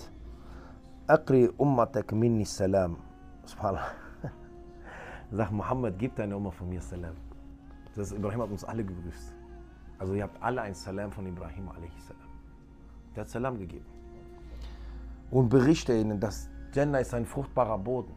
Akri 1.07 1.49
ummatak 1.57 2.13
minni 2.13 2.45
salam. 2.45 2.97
Subhanallah. 3.45 3.95
Sag 5.33 5.51
Muhammad, 5.51 5.99
gib 5.99 6.15
deine 6.17 6.37
Oma 6.37 6.51
von 6.51 6.69
mir 6.69 6.81
Salam. 6.81 7.17
Das 7.97 8.13
Ibrahim 8.13 8.43
hat 8.43 8.51
uns 8.51 8.65
alle 8.65 8.85
gegrüßt. 8.85 9.35
Also 9.99 10.15
ihr 10.15 10.25
habt 10.25 10.43
alle 10.43 10.61
ein 10.63 10.75
Salam 10.75 11.11
von 11.11 11.27
Ibrahim 11.27 11.69
a.s. 11.69 12.15
Der 13.17 13.23
hat 13.23 13.31
Salam 13.31 13.59
gegeben. 13.59 13.87
Und 15.31 15.49
berichte 15.49 15.97
ihnen, 15.97 16.21
dass 16.21 16.51
Jannah 16.75 16.99
ist 16.99 17.15
ein 17.15 17.25
fruchtbarer 17.25 17.79
Boden. 17.79 18.15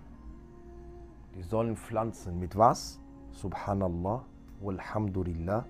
Die 1.36 1.42
sollen 1.42 1.76
pflanzen. 1.76 2.40
Mit 2.40 2.56
was? 2.58 3.00
Subhanallah, 3.32 4.24
walhamdulillah, 4.62 5.66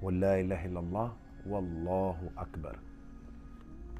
wa 0.00 0.10
la 0.10 0.36
ilaha 0.38 0.64
illallah, 0.66 1.10
wallahu 1.48 2.30
akbar. 2.36 2.74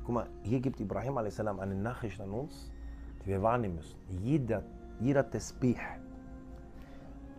Guck 0.05 0.15
mal, 0.15 0.27
hier 0.43 0.61
gibt 0.61 0.81
Ibrahim 0.81 1.19
a.s. 1.19 1.41
eine 1.41 1.75
Nachricht 1.75 2.21
an 2.21 2.31
uns, 2.31 2.71
die 3.23 3.29
wir 3.29 3.43
wahrnehmen 3.43 3.77
müssen. 3.77 3.99
Jeder, 4.23 4.63
jeder 5.01 5.29
Tesbih, 5.29 5.77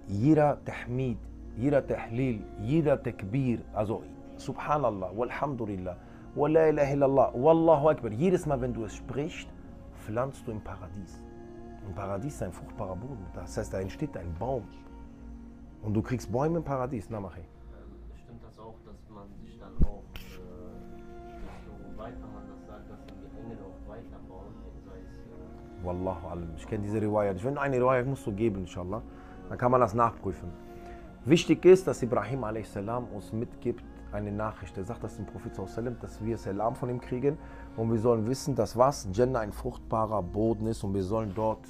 jeder 0.08 0.63
Tahmid, 0.65 1.17
jeder 1.56 1.86
Tahlil, 1.86 2.43
jeder 2.62 3.02
Takbir, 3.02 3.60
also 3.74 4.04
Subhanallah, 4.38 5.12
Walhamdulillah, 5.15 5.98
wa 6.36 6.48
la 6.48 6.70
ilaha 6.70 6.93
illallah, 6.93 7.34
Wallahu 7.34 7.89
Akbar. 7.89 8.12
Jedes 8.12 8.46
Mal, 8.46 8.62
wenn 8.62 8.74
du 8.74 8.86
es 8.86 8.93
sprichst, 8.96 9.48
pflanzt 10.06 10.46
du 10.46 10.52
im 10.52 10.62
Paradies. 10.62 11.22
Im 11.88 11.96
Paradies 11.96 12.36
ist 12.36 12.43
ein 12.43 12.52
fruchtbarer 12.52 12.96
Boden. 12.96 13.26
Das 13.34 13.58
heißt, 13.58 13.74
da 13.74 13.80
entsteht 13.80 14.15
ein 14.17 14.34
Baum. 14.38 14.63
Und 15.82 15.93
du 15.93 16.02
kriegst 16.02 16.32
Bäume 16.32 16.58
im 16.58 16.63
Paradies. 16.63 17.10
Na, 17.10 17.20
mach 17.20 17.38
ich. 17.38 17.50
Wallahu 25.88 26.28
alam. 26.28 26.50
Ich 26.58 26.67
kenne 26.67 26.84
diese 26.84 27.02
Riwayat. 27.02 27.38
Ich 27.38 27.41
finde, 27.41 27.62
eine 27.62 27.78
Riwayat 27.78 28.06
musst 28.06 28.28
du 28.28 28.32
geben, 28.32 28.62
inshallah. 28.62 29.02
Dann 29.50 29.58
kann 29.58 29.71
man 29.71 29.80
das 29.80 29.93
nachprüfen. 29.93 30.50
Wichtig 31.26 31.63
ist, 31.65 31.88
dass 31.88 32.04
Ibrahim 32.04 32.43
a.s. 32.43 32.78
uns 33.13 33.32
mitgibt 33.32 33.84
eine 34.12 34.32
Nachricht. 34.32 34.78
Er 34.78 34.84
sagt 34.84 35.04
das 35.04 35.15
dem 35.15 35.26
Prophet, 35.26 35.54
dass 36.02 36.23
wir 36.23 36.38
Salam 36.38 36.76
von 36.76 36.89
ihm 36.89 37.00
kriegen. 37.00 37.38
Und 37.76 37.91
wir 37.91 38.00
sollen 38.00 38.28
wissen, 38.28 38.56
dass 38.56 38.78
was? 38.78 39.08
Jannah 39.13 39.39
ein 39.39 39.52
fruchtbarer 39.52 40.21
Boden 40.21 40.67
ist 40.67 40.84
und 40.84 40.93
wir 40.93 41.04
sollen 41.04 41.32
dort 41.34 41.65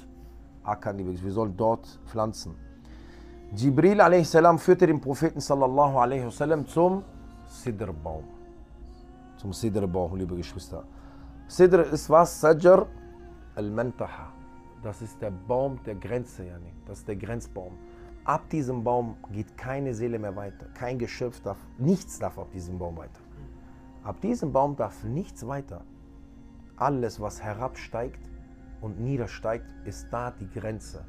ackern, 0.64 0.98
wir 0.98 1.32
sollen 1.32 1.56
dort 1.56 1.86
pflanzen. 2.06 2.54
Jibril 3.54 4.00
a.s. 4.00 4.36
führte 4.58 4.86
den 4.86 5.00
Propheten 5.00 5.40
sallallahu 5.40 5.94
wasallam 6.26 6.66
zum 6.66 7.02
Sidrbaum. 7.46 8.24
Zum 9.36 9.52
Sidrbaum, 9.52 10.16
liebe 10.16 10.36
Geschwister. 10.36 10.84
Sidr 11.46 11.90
ist 11.90 12.10
was? 12.10 12.40
Sajr 12.40 12.86
al-Mantaha. 13.58 14.32
Das 14.82 15.02
ist 15.02 15.20
der 15.20 15.32
Baum 15.32 15.80
der 15.84 15.96
Grenze, 15.96 16.44
yani. 16.44 16.72
Das 16.86 17.00
ist 17.00 17.08
der 17.08 17.16
Grenzbaum. 17.16 17.76
Ab 18.24 18.48
diesem 18.50 18.84
Baum 18.84 19.16
geht 19.32 19.56
keine 19.56 19.92
Seele 19.94 20.18
mehr 20.18 20.36
weiter. 20.36 20.66
Kein 20.74 20.98
Geschöpf 20.98 21.40
darf, 21.40 21.58
nichts 21.76 22.18
darf 22.18 22.38
ab 22.38 22.52
diesem 22.52 22.78
Baum 22.78 22.96
weiter. 22.96 23.20
Ab 24.04 24.20
diesem 24.20 24.52
Baum 24.52 24.76
darf 24.76 25.02
nichts 25.02 25.46
weiter. 25.46 25.84
Alles, 26.76 27.20
was 27.20 27.42
herabsteigt 27.42 28.30
und 28.80 29.00
niedersteigt, 29.00 29.66
ist 29.84 30.06
da 30.12 30.30
die 30.30 30.48
Grenze. 30.48 31.04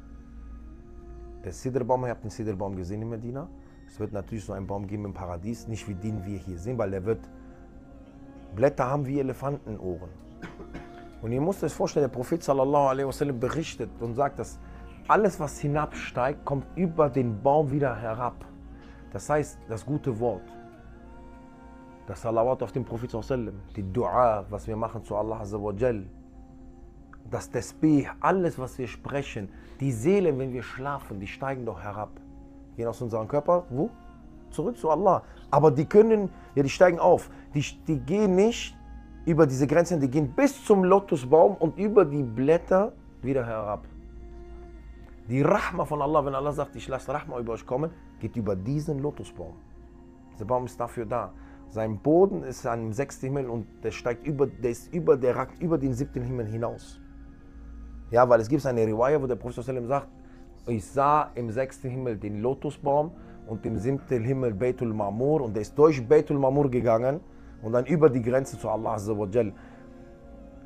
Der 1.44 1.52
Sidrbaum, 1.52 2.04
ihr 2.04 2.10
habt 2.10 2.24
den 2.24 2.30
Sidrbaum 2.30 2.74
gesehen 2.74 3.02
in 3.02 3.10
Medina. 3.10 3.48
Es 3.86 4.00
wird 4.00 4.12
natürlich 4.12 4.44
so 4.44 4.52
einen 4.52 4.66
Baum 4.66 4.88
geben 4.88 5.04
im 5.04 5.14
Paradies, 5.14 5.68
nicht 5.68 5.86
wie 5.88 5.94
den 5.94 6.24
wir 6.24 6.38
hier 6.38 6.58
sehen, 6.58 6.78
weil 6.78 6.90
der 6.90 7.04
wird 7.04 7.20
Blätter 8.56 8.88
haben 8.88 9.06
wie 9.06 9.20
Elefantenohren. 9.20 10.10
Und 11.22 11.32
ihr 11.32 11.40
müsst 11.40 11.62
euch 11.62 11.72
vorstellen, 11.72 12.08
der 12.08 12.14
Prophet 12.14 12.42
sallallahu 12.42 12.88
alaihi 12.88 13.06
wasallam 13.06 13.38
berichtet 13.38 13.90
und 14.00 14.14
sagt, 14.14 14.38
dass 14.38 14.58
alles, 15.08 15.38
was 15.38 15.58
hinabsteigt, 15.58 16.44
kommt 16.44 16.66
über 16.76 17.10
den 17.10 17.42
Baum 17.42 17.70
wieder 17.70 17.94
herab. 17.94 18.44
Das 19.12 19.28
heißt, 19.28 19.58
das 19.68 19.84
gute 19.84 20.18
Wort, 20.18 20.42
das 22.06 22.22
Salawat 22.22 22.62
auf 22.62 22.72
den 22.72 22.84
Prophet 22.84 23.10
sallallahu 23.10 23.52
die 23.76 23.92
Dua, 23.92 24.44
was 24.48 24.66
wir 24.66 24.76
machen 24.76 25.04
zu 25.04 25.16
Allah 25.16 25.40
azza 25.40 25.60
wa 25.60 25.72
jal, 25.72 26.06
das 27.30 27.50
Tesbih, 27.50 28.08
alles, 28.20 28.58
was 28.58 28.78
wir 28.78 28.88
sprechen, 28.88 29.48
die 29.78 29.92
Seelen, 29.92 30.38
wenn 30.38 30.52
wir 30.52 30.62
schlafen, 30.62 31.20
die 31.20 31.26
steigen 31.26 31.64
doch 31.64 31.80
herab. 31.80 32.10
Gehen 32.76 32.88
aus 32.88 33.00
unserem 33.00 33.28
Körper, 33.28 33.64
wo? 33.70 33.90
Zurück 34.50 34.76
zu 34.76 34.90
Allah. 34.90 35.22
Aber 35.50 35.70
die 35.70 35.84
können, 35.84 36.30
ja, 36.54 36.62
die 36.62 36.68
steigen 36.68 36.98
auf. 36.98 37.30
Die, 37.54 37.64
die 37.86 37.98
gehen 37.98 38.34
nicht 38.34 38.76
über 39.26 39.46
diese 39.46 39.66
Grenzen, 39.66 40.00
die 40.00 40.08
gehen 40.08 40.32
bis 40.32 40.64
zum 40.64 40.84
Lotusbaum 40.84 41.56
und 41.56 41.78
über 41.78 42.04
die 42.04 42.22
Blätter 42.22 42.92
wieder 43.22 43.44
herab. 43.46 43.86
Die 45.28 45.42
Rahma 45.42 45.84
von 45.84 46.02
Allah, 46.02 46.24
wenn 46.24 46.34
Allah 46.34 46.52
sagt, 46.52 46.74
ich 46.76 46.88
lasse 46.88 47.12
Rahma 47.12 47.38
über 47.38 47.52
euch 47.52 47.66
kommen, 47.66 47.90
geht 48.18 48.36
über 48.36 48.56
diesen 48.56 48.98
Lotusbaum. 48.98 49.54
Dieser 50.32 50.44
Baum 50.44 50.64
ist 50.64 50.80
dafür 50.80 51.06
da. 51.06 51.32
Sein 51.68 51.98
Boden 51.98 52.42
ist 52.42 52.66
am 52.66 52.92
sechsten 52.92 53.26
Himmel 53.26 53.48
und 53.48 53.66
der 53.84 53.92
steigt 53.92 54.26
über, 54.26 54.46
der 54.46 54.70
ist 54.70 54.92
über, 54.92 55.16
der 55.16 55.36
ragt 55.36 55.62
über 55.62 55.78
den 55.78 55.94
siebten 55.94 56.22
Himmel 56.22 56.46
hinaus. 56.46 56.98
Ja, 58.10 58.28
weil 58.28 58.40
es 58.40 58.48
gibt 58.48 58.66
eine 58.66 58.84
Riwaya, 58.84 59.22
wo 59.22 59.26
der 59.26 59.36
Prophet 59.36 59.62
sagt, 59.86 60.08
ich 60.66 60.84
sah 60.84 61.30
im 61.36 61.50
sechsten 61.50 61.90
Himmel 61.90 62.16
den 62.16 62.42
Lotusbaum 62.42 63.12
und 63.46 63.64
im 63.64 63.78
siebten 63.78 64.24
Himmel 64.24 64.52
Beitul 64.52 64.92
Mamur 64.92 65.42
und 65.42 65.54
der 65.54 65.62
ist 65.62 65.78
durch 65.78 66.06
Beitul 66.06 66.38
Mamur 66.38 66.68
gegangen 66.68 67.20
und 67.62 67.72
dann 67.72 67.86
über 67.86 68.10
die 68.10 68.22
Grenze 68.22 68.58
zu 68.58 68.68
Allah 68.68 68.94
Azzawajal. 68.94 69.52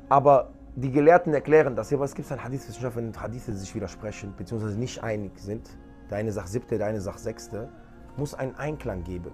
Aber 0.09 0.51
die 0.75 0.91
Gelehrten 0.91 1.33
erklären 1.33 1.75
das, 1.75 1.91
aber 1.93 2.05
es 2.05 2.13
gibt 2.13 2.31
ein 2.31 2.43
Hadith-Wissenschaftler, 2.43 3.03
wenn 3.03 3.21
Hadithe 3.21 3.53
sich 3.53 3.73
widersprechen, 3.73 4.33
beziehungsweise 4.37 4.77
nicht 4.77 5.01
einig 5.01 5.31
sind, 5.37 5.69
der 6.09 6.17
eine 6.17 6.31
sagt 6.31 6.49
siebte, 6.49 6.77
der 6.77 6.87
eine 6.87 7.01
sagt 7.01 7.19
sechste, 7.19 7.69
muss 8.17 8.33
ein 8.33 8.55
Einklang 8.57 9.03
geben, 9.03 9.31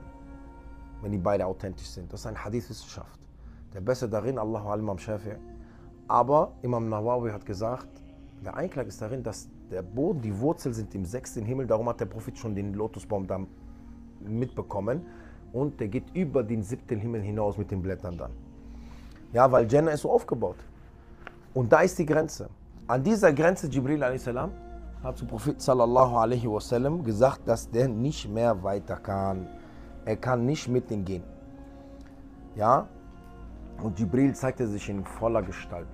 wenn 1.02 1.12
die 1.12 1.17
beide 1.17 1.45
authentisch 1.45 1.88
sind. 1.88 2.12
Das 2.13 2.21
ist 2.21 2.28
ein 2.28 2.43
Hadith-Wissenschaft. 2.43 3.19
Der 3.74 3.82
Beste 3.82 4.08
darin, 4.08 4.38
Allahu 4.38 4.69
alim 4.69 4.89
am 4.89 4.97
Shafi. 4.97 5.32
Aber 6.08 6.54
Imam 6.62 6.89
Nawawi 6.89 7.32
hat 7.32 7.45
gesagt, 7.45 7.89
der 8.43 8.56
Einklang 8.56 8.88
ist 8.88 9.02
darin, 9.02 9.24
dass 9.24 9.50
der 9.69 9.82
Boden, 9.82 10.21
die 10.21 10.38
Wurzeln 10.38 10.74
sind 10.74 10.93
im 10.93 11.06
sechsten 11.06 11.45
Himmel, 11.45 11.67
darum 11.67 11.88
hat 11.88 12.00
der 12.00 12.06
Prophet 12.06 12.38
schon 12.38 12.54
den 12.54 12.74
Lotusbaum 12.74 13.28
mitbekommen 14.19 15.06
und 15.54 15.80
der 15.80 15.88
geht 15.88 16.14
über 16.14 16.44
den 16.44 16.64
siebten 16.64 17.00
Himmel 17.00 17.22
hinaus 17.22 17.58
mit 17.58 17.72
den 17.72 17.82
Blättern 17.82 18.18
dann. 18.18 18.32
Ja, 19.34 19.52
weil 19.52 19.72
Jannah 19.72 19.92
ist 19.92 20.02
so 20.02 20.12
aufgebaut. 20.12 20.58
Und 21.54 21.72
da 21.72 21.82
ist 21.82 21.98
die 22.00 22.06
Grenze. 22.06 22.50
An 22.88 23.04
dieser 23.04 23.32
Grenze, 23.34 23.68
Jibril 23.68 24.04
a.s. 24.04 24.28
hat 25.04 25.18
zu 25.18 25.26
Prophet 25.26 25.62
sallallahu 25.62 26.16
alaihi 26.16 26.50
wasallam 26.50 27.04
gesagt, 27.04 27.48
dass 27.48 27.70
der 27.70 27.88
nicht 27.88 28.30
mehr 28.30 28.62
weiter 28.64 28.98
kann. 28.98 29.48
Er 30.06 30.18
kann 30.18 30.46
nicht 30.46 30.68
mit 30.68 30.90
denen 30.90 31.06
gehen. 31.06 31.24
Ja, 32.56 32.88
und 33.82 33.98
Jibril 33.98 34.34
zeigte 34.36 34.68
sich 34.68 34.90
in 34.90 35.04
voller 35.06 35.42
Gestalt. 35.42 35.88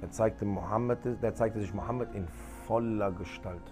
Er 0.00 0.10
zeigte, 0.10 0.44
Muhammad, 0.44 0.98
der 1.22 1.34
zeigte 1.34 1.60
sich 1.60 1.72
Mohammed 1.72 2.14
in 2.14 2.26
voller 2.66 3.12
Gestalt. 3.12 3.62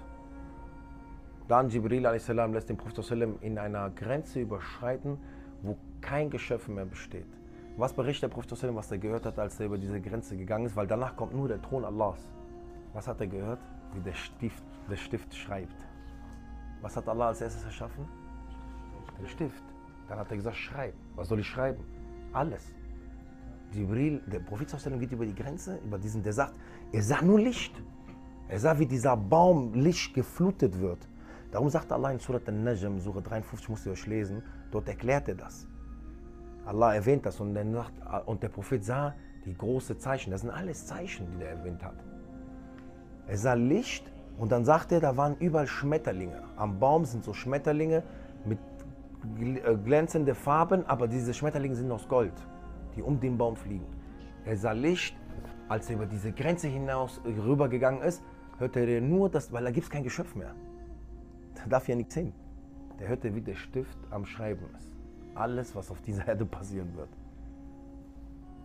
Dann 1.49 1.69
Jibril 1.69 2.07
a.s. 2.07 2.29
lässt 2.29 2.69
den 2.69 2.77
Prophet 2.77 3.11
in 3.41 3.59
einer 3.59 3.91
Grenze 3.91 4.41
überschreiten, 4.41 5.19
wo 5.63 5.77
kein 6.01 6.31
Geschöpf 6.31 6.69
mehr 6.69 6.85
besteht. 6.85 7.27
Was 7.77 7.93
berichtet 7.93 8.25
der 8.25 8.35
Prophet, 8.35 8.75
was 8.75 8.91
er 8.91 8.99
gehört 8.99 9.25
hat, 9.25 9.39
als 9.39 9.59
er 9.59 9.67
über 9.67 9.79
diese 9.79 10.01
Grenze 10.01 10.37
gegangen 10.37 10.67
ist? 10.67 10.77
Weil 10.77 10.87
danach 10.87 11.17
kommt 11.17 11.35
nur 11.35 11.49
der 11.49 11.61
Thron 11.61 11.85
Allahs. 11.85 12.31
Was 12.93 13.09
hat 13.09 13.21
er 13.21 13.27
gehört? 13.27 13.61
Wie 13.95 14.01
der 14.01 14.15
Stift, 14.15 14.63
der 14.91 14.97
Stift 14.97 15.35
schreibt. 15.35 15.87
Was 16.83 16.97
hat 16.97 17.09
Allah 17.09 17.29
als 17.29 17.41
erstes 17.41 17.65
erschaffen? 17.65 18.07
Den 19.19 19.27
Stift. 19.27 19.63
Dann 20.09 20.19
hat 20.19 20.31
er 20.31 20.37
gesagt, 20.37 20.57
schreib. 20.57 20.95
Was 21.17 21.29
soll 21.29 21.41
ich 21.41 21.47
schreiben? 21.47 21.83
Alles. 22.33 22.75
Jibril, 23.73 24.21
der 24.27 24.41
Prophet 24.41 24.69
geht 25.01 25.13
über 25.13 25.25
die 25.25 25.35
Grenze, 25.35 25.79
über 25.85 25.99
diesen, 25.99 26.23
der 26.23 26.33
sagt, 26.35 26.55
er 26.93 27.03
sah 27.03 27.23
nur 27.23 27.41
Licht. 27.41 27.73
Er 28.49 28.59
sah, 28.59 28.79
wie 28.79 28.87
dieser 28.87 29.17
Baum 29.17 29.73
Licht 29.73 30.13
geflutet 30.13 30.79
wird. 30.79 31.09
Darum 31.53 31.69
sagt 31.69 31.93
Allah 31.93 32.11
in 32.11 32.19
Surat 32.19 32.49
al-Najm, 32.49 32.99
Surah 32.99 33.21
53, 33.21 33.69
musst 33.69 33.87
ihr 33.87 33.93
euch 33.93 34.07
lesen, 34.07 34.43
dort 34.71 34.89
erklärt 34.89 35.29
er 35.29 35.35
das. 35.35 35.69
Allah 36.65 36.95
erwähnt 36.95 37.27
das 37.27 37.39
und, 37.41 37.55
sagt, 37.55 37.93
und 38.27 38.43
der 38.43 38.49
Prophet 38.49 38.83
sah 38.83 39.15
die 39.45 39.55
großen 39.55 39.99
Zeichen. 39.99 40.31
Das 40.31 40.41
sind 40.41 40.51
alles 40.51 40.87
Zeichen, 40.87 41.27
die 41.37 41.43
er 41.43 41.51
erwähnt 41.51 41.85
hat. 41.85 41.97
Er 43.27 43.37
sah 43.37 43.53
Licht 43.53 44.11
und 44.39 44.51
dann 44.51 44.65
sagt 44.65 44.93
er, 44.93 45.01
da 45.01 45.17
waren 45.17 45.37
überall 45.41 45.67
Schmetterlinge. 45.67 46.43
Am 46.57 46.79
Baum 46.79 47.05
sind 47.05 47.23
so 47.23 47.35
Schmetterlinge 47.35 48.03
mit 48.47 48.59
äh, 49.41 49.77
glänzenden 49.77 50.35
Farben, 50.35 50.87
aber 50.87 51.07
diese 51.07 51.35
Schmetterlinge 51.35 51.75
sind 51.75 51.91
aus 51.93 52.09
Gold, 52.09 52.35
die 52.97 53.03
um 53.03 53.21
den 53.21 53.37
Baum 53.37 53.57
fliegen. 53.57 53.87
Er 54.47 54.57
sah 54.57 54.73
Licht, 54.73 55.15
als 55.69 55.91
er 55.91 55.97
über 55.97 56.07
diese 56.07 56.33
Grenze 56.33 56.69
hinaus 56.69 57.21
rübergegangen 57.25 58.01
ist, 58.01 58.23
hörte 58.59 58.81
er 58.81 59.01
nur 59.03 59.29
das, 59.29 59.53
weil 59.53 59.65
da 59.65 59.71
gibt 59.71 59.85
es 59.85 59.91
kein 59.91 60.03
Geschöpf 60.03 60.35
mehr 60.35 60.55
Da 61.56 61.66
darf 61.68 61.88
ja 61.88 61.96
nichts 61.96 62.16
hin. 62.16 62.34
Der 63.00 63.08
hörte, 63.10 63.34
wie 63.36 63.42
der 63.42 63.56
Stift 63.56 63.98
am 64.12 64.26
Schreiben 64.26 64.66
ist. 64.76 64.98
alles, 65.38 65.76
was 65.76 65.92
auf 65.92 66.02
dieser 66.02 66.28
Erde 66.28 66.46
passieren 66.46 66.96
wird. 66.96 67.10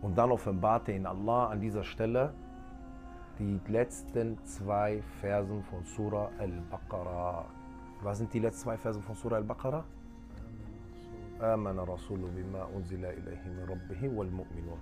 Und 0.01 0.17
dann 0.19 0.33
offenbarte 0.33 0.93
ihn 0.93 1.07
Allah 1.07 1.47
an 1.49 1.61
dieser 1.61 1.85
Stelle 1.85 2.35
die 3.39 3.61
letzten 3.69 4.39
zwei 4.45 5.03
Versen 5.21 5.63
von 5.65 5.85
Surah 5.85 6.31
Al-Baqarah. 6.39 7.45
Was 8.03 8.19
sind 8.19 8.33
die 8.35 8.41
letzten 8.41 8.63
zwei 8.63 8.77
Versen 8.77 9.03
von 9.03 9.15
Surah 9.15 9.37
Al-Baqarah? 9.37 9.85
آمن 11.43 11.79
الرسول 11.79 12.21
بما 12.37 12.69
أنزل 12.77 13.05
إليه 13.05 13.43
من 13.47 13.67
ربه 13.69 14.09
والمؤمنون. 14.09 14.79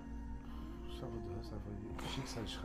Ich 2.45 2.61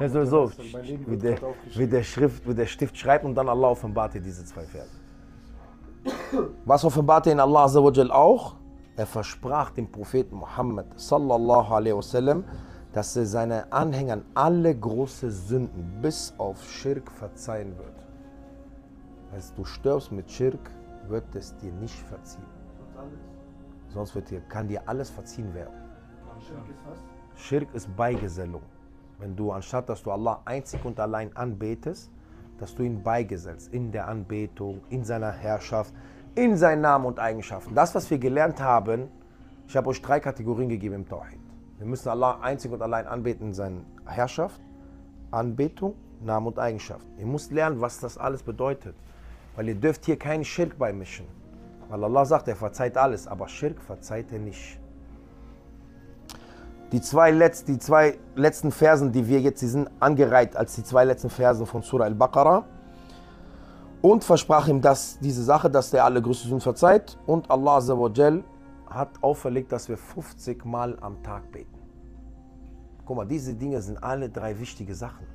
Ja, 0.00 0.08
sowieso, 0.08 0.44
ist 0.44 0.58
wie 1.06 1.16
der, 1.16 1.38
wie, 1.74 1.86
der 1.86 2.02
Schrift, 2.02 2.48
wie 2.48 2.54
der 2.54 2.66
Stift 2.66 2.96
schreibt 2.96 3.24
und 3.24 3.34
dann 3.34 3.48
Allah 3.48 3.68
offenbart 3.68 4.14
dir 4.14 4.20
diese 4.20 4.44
zwei 4.44 4.64
Verse. 4.64 4.90
Was 6.64 6.84
offenbart 6.84 7.26
ihn 7.26 7.40
Allah 7.40 7.64
auch? 8.10 8.56
Er 8.96 9.06
versprach 9.06 9.70
dem 9.70 9.90
Propheten 9.90 10.36
Muhammad 10.36 10.86
sallallahu 10.96 11.74
alaihi 11.74 11.96
wasallam, 11.96 12.44
dass 12.92 13.14
er 13.16 13.26
seinen 13.26 13.70
Anhängern 13.70 14.24
alle 14.34 14.74
große 14.74 15.30
Sünden 15.30 16.00
bis 16.00 16.34
auf 16.38 16.64
Schirk 16.64 17.10
verzeihen 17.10 17.76
wird. 17.76 17.92
Als 19.32 19.52
du 19.54 19.64
stirbst 19.64 20.12
mit 20.12 20.30
Schirk, 20.30 20.70
wird 21.08 21.34
es 21.34 21.54
dir 21.58 21.72
nicht 21.72 21.98
verziehen. 21.98 22.46
Sonst 23.88 24.14
wird 24.14 24.30
dir, 24.30 24.40
kann 24.40 24.66
dir 24.68 24.82
alles 24.86 25.10
verziehen 25.10 25.52
werden. 25.54 25.74
Schirk 27.34 27.68
ist 27.74 27.94
Beigesellung. 27.96 28.62
Wenn 29.18 29.34
du 29.34 29.52
anstatt, 29.52 29.88
dass 29.88 30.02
du 30.02 30.10
Allah 30.10 30.42
einzig 30.44 30.84
und 30.84 31.00
allein 31.00 31.34
anbetest, 31.36 32.10
dass 32.58 32.74
du 32.74 32.82
ihn 32.82 33.02
beigesellst 33.02 33.72
in 33.72 33.92
der 33.92 34.08
Anbetung, 34.08 34.80
in 34.90 35.04
seiner 35.04 35.32
Herrschaft, 35.32 35.94
in 36.34 36.56
seinen 36.56 36.82
Namen 36.82 37.06
und 37.06 37.18
Eigenschaften. 37.18 37.74
Das, 37.74 37.94
was 37.94 38.10
wir 38.10 38.18
gelernt 38.18 38.60
haben, 38.60 39.08
ich 39.68 39.76
habe 39.76 39.88
euch 39.88 40.00
drei 40.00 40.20
Kategorien 40.20 40.68
gegeben 40.68 40.94
im 40.94 41.08
Tawhid. 41.08 41.40
Wir 41.78 41.86
müssen 41.86 42.08
Allah 42.08 42.38
einzig 42.40 42.72
und 42.72 42.80
allein 42.80 43.06
anbeten 43.06 43.48
in 43.48 43.54
seiner 43.54 43.80
Herrschaft, 44.06 44.60
Anbetung, 45.30 45.94
Namen 46.20 46.46
und 46.46 46.58
Eigenschaften. 46.58 47.18
Ihr 47.18 47.26
müsst 47.26 47.52
lernen, 47.52 47.80
was 47.80 48.00
das 48.00 48.16
alles 48.16 48.42
bedeutet. 48.42 48.94
Weil 49.54 49.68
ihr 49.68 49.74
dürft 49.74 50.04
hier 50.04 50.18
keinen 50.18 50.44
Schirk 50.44 50.78
beimischen. 50.78 51.26
Weil 51.88 52.04
Allah 52.04 52.24
sagt, 52.24 52.48
er 52.48 52.56
verzeiht 52.56 52.96
alles, 52.96 53.26
aber 53.26 53.48
Schirk 53.48 53.80
verzeiht 53.80 54.32
er 54.32 54.38
nicht. 54.38 54.78
Die 56.92 57.00
zwei, 57.00 57.32
Letz-, 57.32 57.64
die 57.64 57.78
zwei 57.78 58.18
letzten 58.36 58.70
Versen, 58.70 59.10
die 59.10 59.26
wir 59.26 59.40
jetzt, 59.40 59.60
die 59.60 59.66
sind 59.66 59.90
angereiht 59.98 60.56
als 60.56 60.76
die 60.76 60.84
zwei 60.84 61.04
letzten 61.04 61.30
Versen 61.30 61.66
von 61.66 61.82
Surah 61.82 62.04
Al-Baqarah. 62.04 62.64
Und 64.02 64.22
versprach 64.22 64.68
ihm 64.68 64.80
das, 64.80 65.18
diese 65.18 65.42
Sache, 65.42 65.68
dass 65.68 65.90
der 65.90 66.04
alle 66.04 66.22
größte 66.22 66.44
Sünden 66.44 66.60
verzeiht. 66.60 67.18
Und 67.26 67.50
Allah 67.50 67.78
Azza 67.78 67.98
wa 67.98 68.08
Jal 68.14 68.44
hat 68.88 69.10
auferlegt, 69.20 69.72
dass 69.72 69.88
wir 69.88 69.96
50 69.96 70.64
Mal 70.64 70.96
am 71.00 71.22
Tag 71.24 71.50
beten. 71.50 71.76
Guck 73.04 73.16
mal, 73.16 73.26
diese 73.26 73.54
Dinge 73.54 73.82
sind 73.82 74.02
alle 74.02 74.28
drei 74.28 74.58
wichtige 74.58 74.94
Sachen. 74.94 75.26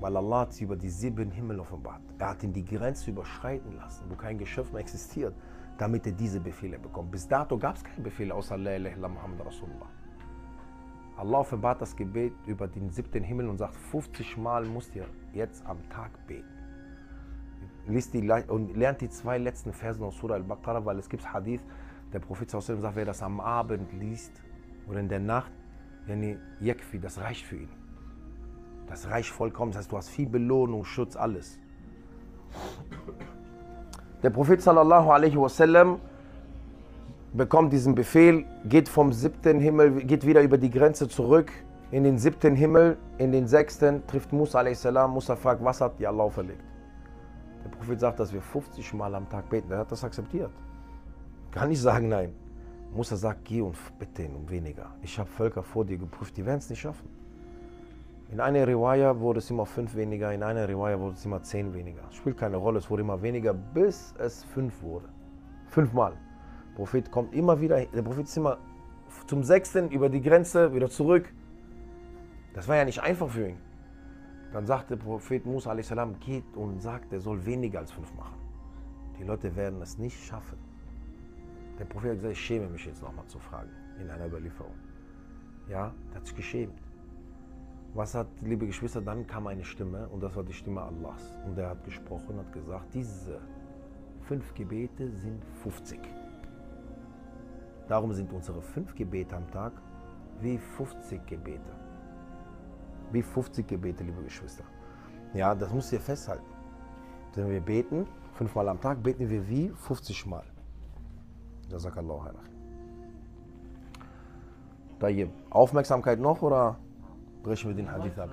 Weil 0.00 0.16
Allah 0.16 0.40
hat 0.40 0.54
sie 0.54 0.64
über 0.64 0.76
die 0.76 0.90
sieben 0.90 1.30
Himmel 1.30 1.60
offenbart. 1.60 2.02
Er 2.18 2.30
hat 2.30 2.42
ihn 2.42 2.52
die 2.52 2.64
Grenze 2.64 3.10
überschreiten 3.10 3.76
lassen, 3.76 4.04
wo 4.08 4.16
kein 4.16 4.38
Geschöpf 4.38 4.72
mehr 4.72 4.80
existiert, 4.80 5.34
damit 5.78 6.04
er 6.06 6.12
diese 6.12 6.40
Befehle 6.40 6.80
bekommt. 6.80 7.12
Bis 7.12 7.28
dato 7.28 7.56
gab 7.56 7.76
es 7.76 7.84
keinen 7.84 8.02
Befehl 8.02 8.32
außer 8.32 8.58
La 8.58 8.74
ilaha 8.74 9.08
Muhammad 9.08 9.46
Rasulullah. 9.46 10.03
Allah 11.16 11.38
offenbart 11.38 11.80
das 11.80 11.94
Gebet 11.94 12.32
über 12.46 12.66
den 12.66 12.90
siebten 12.90 13.22
Himmel 13.22 13.48
und 13.48 13.58
sagt, 13.58 13.76
50 13.76 14.36
Mal 14.36 14.64
musst 14.64 14.94
ihr 14.96 15.06
jetzt 15.32 15.64
am 15.66 15.78
Tag 15.88 16.10
beten. 16.26 16.48
Liest 17.86 18.14
die, 18.14 18.28
und 18.48 18.76
lernt 18.76 19.00
die 19.00 19.10
zwei 19.10 19.38
letzten 19.38 19.72
Versen 19.72 20.02
aus 20.04 20.16
Surah 20.18 20.34
Al-Baqarah, 20.34 20.84
weil 20.84 20.98
es 20.98 21.08
gibt 21.08 21.32
Hadith, 21.32 21.60
der 22.12 22.18
Prophet 22.18 22.50
sagt, 22.50 22.68
wer 22.96 23.04
das 23.04 23.22
am 23.22 23.40
Abend 23.40 23.92
liest 23.92 24.32
oder 24.88 25.00
in 25.00 25.08
der 25.08 25.20
Nacht, 25.20 25.52
das 26.06 27.20
reicht 27.20 27.44
für 27.44 27.56
ihn. 27.56 27.68
Das 28.86 29.08
reicht 29.08 29.30
vollkommen, 29.30 29.72
das 29.72 29.80
heißt, 29.80 29.92
du 29.92 29.96
hast 29.96 30.08
viel 30.10 30.28
Belohnung, 30.28 30.84
Schutz, 30.84 31.16
alles. 31.16 31.58
Der 34.22 34.30
Prophet 34.30 34.60
sallallahu 34.60 35.10
alaihi 35.10 35.36
wasallam 35.36 36.00
bekommt 37.34 37.72
diesen 37.72 37.94
Befehl, 37.94 38.44
geht 38.64 38.88
vom 38.88 39.12
siebten 39.12 39.60
Himmel, 39.60 40.04
geht 40.04 40.24
wieder 40.24 40.40
über 40.40 40.56
die 40.56 40.70
Grenze 40.70 41.08
zurück 41.08 41.52
in 41.90 42.04
den 42.04 42.18
siebten 42.18 42.54
Himmel, 42.54 42.96
in 43.18 43.32
den 43.32 43.46
sechsten, 43.46 44.06
trifft 44.06 44.32
Musa 44.32 44.60
a.s. 44.60 44.84
Musa 45.08 45.36
fragt, 45.36 45.62
was 45.62 45.80
hat 45.80 45.98
dir 45.98 46.08
Allah 46.08 46.28
verlegt? 46.28 46.64
Der 47.64 47.70
Prophet 47.70 48.00
sagt, 48.00 48.20
dass 48.20 48.32
wir 48.32 48.40
50 48.40 48.94
Mal 48.94 49.14
am 49.14 49.28
Tag 49.28 49.48
beten. 49.48 49.70
Er 49.70 49.78
hat 49.78 49.90
das 49.90 50.04
akzeptiert. 50.04 50.50
Kann 51.50 51.68
nicht 51.68 51.80
sagen 51.80 52.08
nein. 52.08 52.32
Musa 52.94 53.16
sagt, 53.16 53.44
geh 53.44 53.60
und 53.60 53.76
bitte 53.98 54.22
ihn 54.22 54.34
um 54.36 54.48
weniger. 54.48 54.94
Ich 55.02 55.18
habe 55.18 55.28
Völker 55.28 55.62
vor 55.62 55.84
dir 55.84 55.98
geprüft, 55.98 56.36
die 56.36 56.44
werden 56.44 56.58
es 56.58 56.70
nicht 56.70 56.80
schaffen. 56.80 57.08
In 58.30 58.40
einer 58.40 58.66
Riwaya 58.66 59.18
wurde 59.18 59.38
es 59.38 59.50
immer 59.50 59.66
fünf 59.66 59.94
weniger, 59.94 60.32
in 60.32 60.42
einer 60.42 60.68
Riwaya 60.68 60.98
wurde 60.98 61.14
es 61.14 61.24
immer 61.24 61.42
zehn 61.42 61.74
weniger. 61.74 62.02
Spielt 62.10 62.38
keine 62.38 62.56
Rolle, 62.56 62.78
es 62.78 62.90
wurde 62.90 63.02
immer 63.02 63.20
weniger, 63.22 63.54
bis 63.54 64.14
es 64.18 64.44
fünf 64.44 64.82
wurde. 64.82 65.08
Fünfmal. 65.68 66.14
Der 66.74 66.78
Prophet 66.78 67.12
kommt 67.12 67.32
immer 67.32 67.60
wieder, 67.60 67.86
der 67.86 68.02
Prophet 68.02 68.24
ist 68.26 68.36
immer 68.36 68.58
zum 69.28 69.44
sechsten 69.44 69.92
über 69.92 70.08
die 70.08 70.20
Grenze, 70.20 70.74
wieder 70.74 70.90
zurück. 70.90 71.32
Das 72.52 72.66
war 72.66 72.74
ja 72.74 72.84
nicht 72.84 73.00
einfach 73.00 73.28
für 73.28 73.50
ihn. 73.50 73.58
Dann 74.52 74.66
sagt 74.66 74.90
der 74.90 74.96
Prophet 74.96 75.46
Musa 75.46 75.70
a.s. 75.70 75.92
geht 76.18 76.56
und 76.56 76.82
sagt, 76.82 77.12
er 77.12 77.20
soll 77.20 77.46
weniger 77.46 77.78
als 77.78 77.92
fünf 77.92 78.12
machen. 78.14 78.34
Die 79.20 79.22
Leute 79.22 79.54
werden 79.54 79.80
es 79.82 79.98
nicht 79.98 80.20
schaffen. 80.24 80.58
Der 81.78 81.84
Prophet 81.84 82.10
hat 82.10 82.16
gesagt, 82.16 82.32
ich 82.32 82.40
schäme 82.40 82.68
mich 82.68 82.84
jetzt 82.84 83.02
nochmal 83.02 83.26
zu 83.26 83.38
fragen, 83.38 83.70
in 84.00 84.10
einer 84.10 84.26
Überlieferung. 84.26 84.74
Ja, 85.68 85.94
der 86.10 86.16
hat 86.16 86.26
sich 86.26 86.34
geschämt. 86.34 86.82
Was 87.94 88.16
hat, 88.16 88.26
liebe 88.42 88.66
Geschwister, 88.66 89.00
dann 89.00 89.28
kam 89.28 89.46
eine 89.46 89.64
Stimme 89.64 90.08
und 90.08 90.24
das 90.24 90.34
war 90.34 90.42
die 90.42 90.52
Stimme 90.52 90.82
Allahs. 90.82 91.36
Und 91.46 91.56
er 91.56 91.70
hat 91.70 91.84
gesprochen 91.84 92.36
hat 92.36 92.52
gesagt, 92.52 92.92
diese 92.92 93.40
fünf 94.22 94.52
Gebete 94.54 95.12
sind 95.12 95.44
50. 95.62 96.00
Darum 97.88 98.12
sind 98.12 98.32
unsere 98.32 98.62
fünf 98.62 98.94
Gebete 98.94 99.36
am 99.36 99.50
Tag 99.50 99.72
wie 100.40 100.58
50 100.58 101.26
Gebete. 101.26 101.72
Wie 103.12 103.22
50 103.22 103.66
Gebete, 103.66 104.02
liebe 104.02 104.22
Geschwister. 104.22 104.64
Ja, 105.34 105.54
das 105.54 105.72
müsst 105.72 105.92
ihr 105.92 106.00
festhalten. 106.00 106.44
Wenn 107.34 107.50
wir 107.50 107.60
beten, 107.60 108.06
fünfmal 108.32 108.68
am 108.68 108.80
Tag, 108.80 109.02
beten 109.02 109.28
wir 109.28 109.48
wie 109.48 109.68
50 109.68 110.26
Mal. 110.26 110.44
Jazakallahu 111.68 112.20
khairan. 112.20 112.48
Tayyib. 114.98 115.30
Aufmerksamkeit 115.50 116.18
noch 116.20 116.40
oder 116.42 116.78
brechen 117.42 117.68
wir 117.68 117.76
den 117.76 117.90
Hadith 117.90 118.18
ab? 118.18 118.30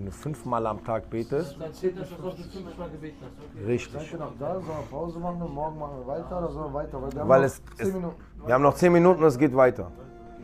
Wenn 0.00 0.06
du 0.06 0.12
fünfmal 0.12 0.66
am 0.66 0.82
Tag 0.82 1.10
betest, 1.10 1.60
Dann 1.60 1.74
steht 1.74 1.98
das, 2.00 2.10
als 2.10 2.22
ob 2.24 2.34
du 2.34 2.42
fünfmal 2.42 2.88
gebeten 2.88 3.18
hast. 3.20 3.32
Okay. 3.36 3.58
Seid 3.60 3.68
richtig. 3.68 4.12
ihr 4.14 4.18
noch 4.18 4.32
da? 4.38 4.54
Sollen 4.54 4.66
wir 4.66 4.74
Pause 4.90 5.18
machen? 5.18 5.42
und 5.42 5.54
Morgen 5.54 5.78
machen 5.78 5.98
wir 5.98 6.06
weiter 6.06 6.38
oder 6.38 6.48
sollen 6.50 6.72
wir 6.72 6.74
weiter? 6.74 7.02
Weil, 7.02 7.12
wir 7.12 7.20
haben 7.20 7.28
Weil 7.28 7.40
noch 7.40 7.46
es, 7.46 7.62
10 7.76 7.86
es, 7.86 7.92
Minuten. 7.92 8.16
wir 8.46 8.54
haben 8.54 8.62
noch 8.62 8.74
10 8.74 8.92
Minuten 8.94 9.20
und 9.22 9.28
es 9.28 9.36
geht 9.36 9.54
weiter. 9.54 9.90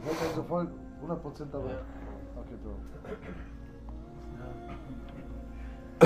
Ich 0.04 0.12
seid 0.18 0.28
also 0.28 0.42
voll 0.42 0.66
100% 0.66 0.68
dabei. 1.50 1.70
Okay, 2.36 2.56
so. 2.62 2.70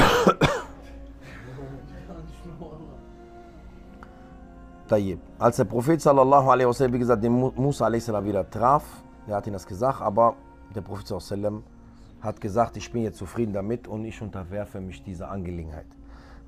Tayyib. 4.88 5.18
Als 5.40 5.56
der 5.56 5.64
Prophet 5.64 6.00
sallallahu 6.00 6.48
alaihi 6.50 6.68
wasallam, 6.68 6.92
wie 6.92 7.00
gesagt, 7.00 7.24
den 7.24 7.32
Mu- 7.32 7.50
Musa 7.56 7.86
alaihi 7.86 8.06
wieder 8.24 8.48
traf, 8.48 8.84
er 9.26 9.34
hat 9.38 9.46
ihm 9.48 9.54
das 9.54 9.66
gesagt, 9.66 10.00
aber 10.02 10.36
der 10.72 10.82
Prophet 10.82 11.08
sallallahu 11.08 11.34
alaihi 11.34 11.54
wasallam 11.64 11.79
hat 12.20 12.40
gesagt, 12.40 12.76
ich 12.76 12.92
bin 12.92 13.02
jetzt 13.02 13.18
zufrieden 13.18 13.52
damit 13.52 13.88
und 13.88 14.04
ich 14.04 14.20
unterwerfe 14.20 14.80
mich 14.80 15.02
dieser 15.02 15.30
Angelegenheit. 15.30 15.86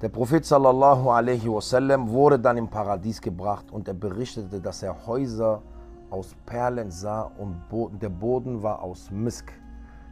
Der 0.01 0.09
Prophet 0.09 0.45
sallallahu 0.45 1.11
alaihi 1.11 1.49
wasallam 1.49 2.09
wurde 2.11 2.39
dann 2.39 2.57
im 2.57 2.69
Paradies 2.69 3.21
gebracht 3.21 3.71
und 3.71 3.87
er 3.89 3.95
berichtete, 3.95 4.61
dass 4.61 4.83
er 4.83 5.07
Häuser 5.07 5.63
aus 6.11 6.35
Perlen 6.45 6.91
sah 6.91 7.31
und 7.39 8.03
der 8.03 8.09
Boden 8.09 8.63
war 8.63 8.83
aus 8.83 9.11
Misk. 9.11 9.53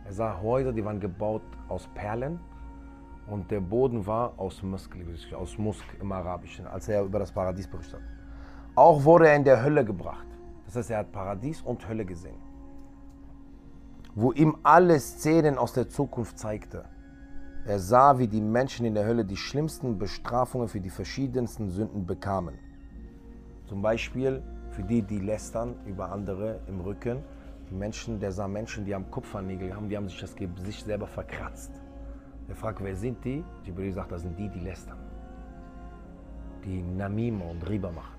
Er 0.07 0.13
sah 0.13 0.41
Häuser, 0.41 0.73
die 0.73 0.85
waren 0.85 1.01
gebaut 1.01 1.43
aus 1.69 1.89
Perlen 1.95 2.41
und 3.27 3.51
der 3.51 3.61
Boden 3.61 4.07
war 4.07 4.33
aus 4.39 4.63
Musk, 4.63 4.97
aus 5.37 5.59
Musk 5.59 5.85
im 6.01 6.11
Arabischen, 6.11 6.67
als 6.67 6.89
er 6.89 7.03
über 7.03 7.19
das 7.19 7.31
Paradies 7.31 7.69
berichtet 7.69 7.95
hat. 7.95 8.03
Auch 8.75 9.05
wurde 9.05 9.29
er 9.29 9.37
in 9.37 9.45
der 9.45 9.63
Hölle 9.63 9.85
gebracht. 9.85 10.27
Das 10.67 10.77
heißt, 10.77 10.91
er 10.91 10.99
hat 10.99 11.13
Paradies 11.13 11.63
und 11.63 11.87
Hölle 11.89 12.05
gesehen. 12.05 12.50
Wo 14.15 14.33
ihm 14.33 14.57
alle 14.63 14.99
Szenen 15.01 15.59
aus 15.59 15.73
der 15.73 15.89
Zukunft 15.89 16.39
zeigte. 16.39 16.85
Er 17.67 17.79
sah, 17.79 18.19
wie 18.19 18.29
die 18.29 18.41
Menschen 18.41 18.87
in 18.87 18.95
der 18.95 19.07
Hölle 19.07 19.25
die 19.25 19.37
schlimmsten 19.37 19.99
Bestrafungen 19.99 20.69
für 20.69 20.81
die 20.81 20.91
verschiedensten 20.91 21.71
Sünden 21.71 22.07
bekamen. 22.07 22.59
Zum 23.67 23.83
Beispiel 23.83 24.43
für 24.71 24.83
die, 24.83 25.03
die 25.03 25.19
lästern 25.19 25.75
über 25.87 26.11
andere 26.13 26.61
im 26.69 26.81
Rücken. 26.81 27.19
Die 27.71 27.75
Menschen, 27.75 28.19
der 28.21 28.33
sah 28.33 28.49
Menschen, 28.49 28.85
die 28.85 28.95
haben 28.95 29.11
Kupfernägel 29.11 29.75
haben, 29.75 29.89
die 29.89 29.97
haben 29.97 30.09
sich 30.09 30.21
das 30.21 30.35
Gesicht 30.35 30.87
selber 30.87 31.07
verkratzt. 31.07 31.73
Er 32.49 32.57
fragt, 32.57 32.83
wer 32.83 32.97
sind 32.97 33.25
die? 33.25 33.45
Jibril 33.65 33.93
sagt, 33.93 34.13
das 34.13 34.23
sind 34.23 34.39
die, 34.39 34.49
die 34.49 34.61
lästern. 34.61 34.99
die 36.65 36.83
Namima 36.83 37.45
und 37.45 37.69
Riba 37.69 37.91
machen. 37.91 38.19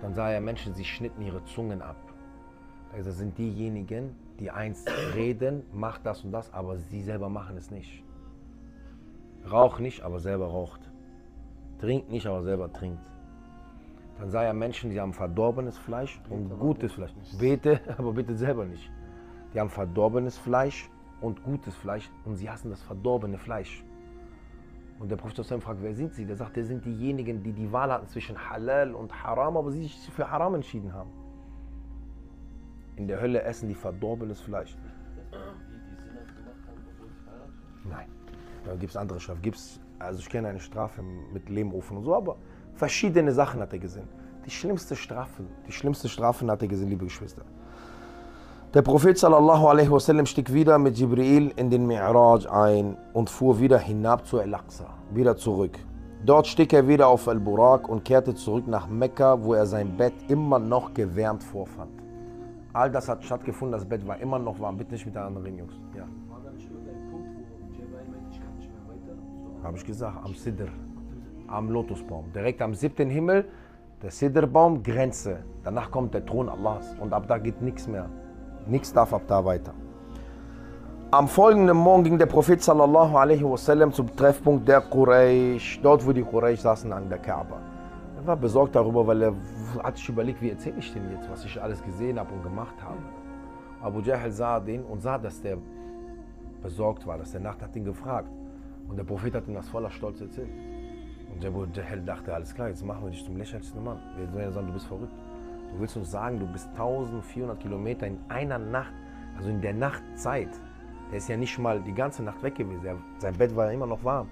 Dann 0.00 0.14
sah 0.14 0.30
er 0.30 0.40
Menschen, 0.40 0.74
sie 0.74 0.84
schnitten 0.84 1.22
ihre 1.22 1.44
Zungen 1.44 1.82
ab. 1.82 1.96
Das 2.96 3.18
sind 3.18 3.36
diejenigen, 3.38 4.16
die 4.40 4.50
eins 4.50 4.84
reden, 5.14 5.62
macht 5.72 6.04
das 6.06 6.24
und 6.24 6.32
das, 6.32 6.52
aber 6.52 6.78
sie 6.78 7.02
selber 7.02 7.28
machen 7.28 7.56
es 7.56 7.70
nicht. 7.70 8.02
Raucht 9.50 9.80
nicht, 9.80 10.02
aber 10.02 10.18
selber 10.18 10.46
raucht. 10.46 10.80
Trinkt 11.78 12.10
nicht, 12.10 12.26
aber 12.26 12.42
selber 12.42 12.72
trinkt. 12.72 13.06
Dann 14.18 14.30
sah 14.30 14.42
er 14.42 14.54
Menschen, 14.54 14.90
die 14.90 15.00
haben 15.00 15.12
verdorbenes 15.12 15.78
Fleisch 15.78 16.20
und 16.28 16.50
gutes 16.58 16.92
Fleisch. 16.92 17.12
Bete, 17.38 17.80
aber 17.98 18.12
bitte 18.12 18.34
selber 18.34 18.64
nicht. 18.64 18.90
Die 19.52 19.60
haben 19.60 19.70
verdorbenes 19.70 20.38
Fleisch 20.38 20.90
und 21.20 21.42
gutes 21.42 21.74
Fleisch 21.74 22.10
und 22.24 22.36
sie 22.36 22.48
hassen 22.48 22.70
das 22.70 22.82
verdorbene 22.82 23.38
Fleisch. 23.38 23.84
Und 24.98 25.10
der 25.10 25.16
Prophet 25.16 25.44
fragt, 25.62 25.82
wer 25.82 25.94
sind 25.94 26.14
sie? 26.14 26.26
Der 26.26 26.36
sagt, 26.36 26.56
das 26.58 26.66
sind 26.66 26.84
diejenigen, 26.84 27.42
die 27.42 27.52
die 27.52 27.72
Wahl 27.72 27.90
hatten 27.90 28.06
zwischen 28.08 28.50
Halal 28.50 28.94
und 28.94 29.22
Haram, 29.22 29.56
aber 29.56 29.70
sie 29.70 29.82
sich 29.82 30.10
für 30.10 30.30
Haram 30.30 30.54
entschieden 30.54 30.92
haben. 30.92 31.10
In 33.00 33.08
der 33.08 33.18
Hölle 33.18 33.40
essen 33.44 33.66
die 33.66 33.74
verdorbenes 33.74 34.42
Fleisch. 34.42 34.76
Nein. 37.82 38.08
Da 38.66 38.74
gibt 38.74 38.90
es 38.90 38.96
andere 38.98 39.18
Strafen. 39.18 39.40
Gibt's, 39.40 39.80
also 39.98 40.18
ich 40.18 40.28
kenne 40.28 40.48
eine 40.48 40.60
Strafe 40.60 41.00
mit 41.32 41.48
Lehmofen 41.48 41.96
und 41.96 42.04
so, 42.04 42.14
aber 42.14 42.36
verschiedene 42.74 43.32
Sachen 43.32 43.58
hat 43.62 43.72
er 43.72 43.78
gesehen. 43.78 44.06
Die 44.44 44.50
schlimmste 44.50 44.94
Strafe, 44.96 45.44
die 45.66 45.72
schlimmste 45.72 46.10
Strafen 46.10 46.50
hat 46.50 46.60
er 46.60 46.68
gesehen, 46.68 46.90
liebe 46.90 47.06
Geschwister. 47.06 47.40
Der 48.74 48.82
Prophet 48.82 49.16
sallallahu 49.16 49.66
alaihi 49.68 49.90
wasallam 49.90 50.26
stieg 50.26 50.52
wieder 50.52 50.78
mit 50.78 50.98
Jibril 50.98 51.54
in 51.56 51.70
den 51.70 51.90
Mi'raj 51.90 52.46
ein 52.50 52.98
und 53.14 53.30
fuhr 53.30 53.58
wieder 53.58 53.78
hinab 53.78 54.26
zu 54.26 54.40
Al-Aqsa, 54.40 54.88
wieder 55.10 55.38
zurück. 55.38 55.78
Dort 56.26 56.46
stieg 56.46 56.70
er 56.74 56.86
wieder 56.86 57.08
auf 57.08 57.26
Al-Burak 57.26 57.88
und 57.88 58.04
kehrte 58.04 58.34
zurück 58.34 58.68
nach 58.68 58.86
Mekka, 58.88 59.42
wo 59.42 59.54
er 59.54 59.64
sein 59.64 59.96
Bett 59.96 60.12
immer 60.28 60.58
noch 60.58 60.92
gewärmt 60.92 61.42
vorfand. 61.42 62.09
All 62.72 62.90
das 62.90 63.08
hat 63.08 63.24
stattgefunden, 63.24 63.72
das 63.72 63.84
Bett 63.84 64.06
war 64.06 64.18
immer 64.18 64.38
noch 64.38 64.60
warm. 64.60 64.76
Bitte 64.76 64.92
nicht 64.92 65.04
miteinander 65.04 65.42
reden, 65.42 65.58
Jungs. 65.58 65.74
Ja. 65.96 66.04
War 66.28 66.40
da 66.44 66.50
nicht 66.52 66.70
irgendein 66.70 67.10
Punkt, 67.10 67.28
wo 67.34 67.72
Jebail 67.72 68.04
meinte, 68.08 68.26
ich 68.30 68.40
kann 68.40 68.56
nicht 68.56 68.70
mehr 68.70 68.88
weiter? 68.88 69.16
So, 69.58 69.64
Habe 69.64 69.76
ich 69.76 69.84
gesagt, 69.84 70.24
am 70.24 70.34
Sidr, 70.34 70.68
am 71.48 71.68
Lotusbaum. 71.68 72.32
Direkt 72.32 72.62
am 72.62 72.74
siebten 72.74 73.10
Himmel, 73.10 73.46
der 74.02 74.12
Sidrbaum, 74.12 74.82
Grenze. 74.84 75.40
Danach 75.64 75.90
kommt 75.90 76.14
der 76.14 76.24
Thron 76.24 76.48
Allahs 76.48 76.94
und 77.00 77.12
ab 77.12 77.26
da 77.26 77.38
geht 77.38 77.60
nichts 77.60 77.88
mehr. 77.88 78.08
Nichts 78.66 78.92
darf 78.92 79.12
ab 79.12 79.22
da 79.26 79.44
weiter. 79.44 79.74
Am 81.10 81.26
folgenden 81.26 81.76
Morgen 81.76 82.04
ging 82.04 82.18
der 82.18 82.26
Prophet 82.26 82.62
sallallahu 82.62 83.16
alaihi 83.16 83.42
wasallam 83.42 83.92
zum 83.92 84.14
Treffpunkt 84.14 84.68
der 84.68 84.80
Quraysh, 84.80 85.80
dort 85.82 86.06
wo 86.06 86.12
die 86.12 86.22
Quraysh 86.22 86.60
saßen 86.60 86.92
an 86.92 87.08
der 87.08 87.18
Kaaba. 87.18 87.60
Er 88.20 88.26
war 88.26 88.36
besorgt 88.36 88.76
darüber, 88.76 89.06
weil 89.06 89.22
er 89.22 89.34
hat 89.82 89.96
sich 89.96 90.06
überlegt, 90.10 90.42
wie 90.42 90.50
erzähle 90.50 90.76
ich 90.78 90.92
denn 90.92 91.10
jetzt, 91.10 91.30
was 91.30 91.42
ich 91.46 91.60
alles 91.60 91.82
gesehen 91.82 92.18
habe 92.18 92.34
und 92.34 92.42
gemacht 92.42 92.74
habe. 92.82 92.98
Abu 93.80 94.00
Jahl 94.00 94.30
sah 94.30 94.60
den 94.60 94.84
und 94.84 95.00
sah, 95.00 95.16
dass 95.16 95.40
der 95.40 95.56
besorgt 96.60 97.06
war, 97.06 97.16
dass 97.16 97.32
der 97.32 97.40
Nacht 97.40 97.62
hat 97.62 97.74
ihn 97.76 97.84
gefragt. 97.84 98.28
Und 98.88 98.98
der 98.98 99.04
Prophet 99.04 99.34
hat 99.34 99.48
ihm 99.48 99.54
das 99.54 99.70
voller 99.70 99.90
Stolz 99.90 100.20
erzählt. 100.20 100.50
Und 101.32 101.42
Abu 101.42 101.64
Jahl 101.72 102.02
dachte, 102.02 102.34
alles 102.34 102.54
klar, 102.54 102.68
jetzt 102.68 102.84
machen 102.84 103.04
wir 103.04 103.10
dich 103.10 103.24
zum 103.24 103.38
lächerlichsten 103.38 103.82
Mann. 103.82 103.98
Wir 104.34 104.42
ja 104.42 104.50
sagen, 104.50 104.66
du 104.66 104.74
bist 104.74 104.86
verrückt. 104.86 105.14
Du 105.72 105.80
willst 105.80 105.96
uns 105.96 106.10
sagen, 106.10 106.38
du 106.38 106.46
bist 106.46 106.68
1400 106.72 107.58
Kilometer 107.58 108.06
in 108.06 108.18
einer 108.28 108.58
Nacht, 108.58 108.92
also 109.38 109.48
in 109.48 109.62
der 109.62 109.72
Nachtzeit. 109.72 110.50
Der 111.10 111.16
ist 111.16 111.28
ja 111.28 111.38
nicht 111.38 111.58
mal 111.58 111.80
die 111.80 111.94
ganze 111.94 112.22
Nacht 112.22 112.42
weg 112.42 112.56
gewesen. 112.56 113.02
Sein 113.16 113.34
Bett 113.34 113.56
war 113.56 113.68
ja 113.68 113.72
immer 113.72 113.86
noch 113.86 114.04
warm. 114.04 114.28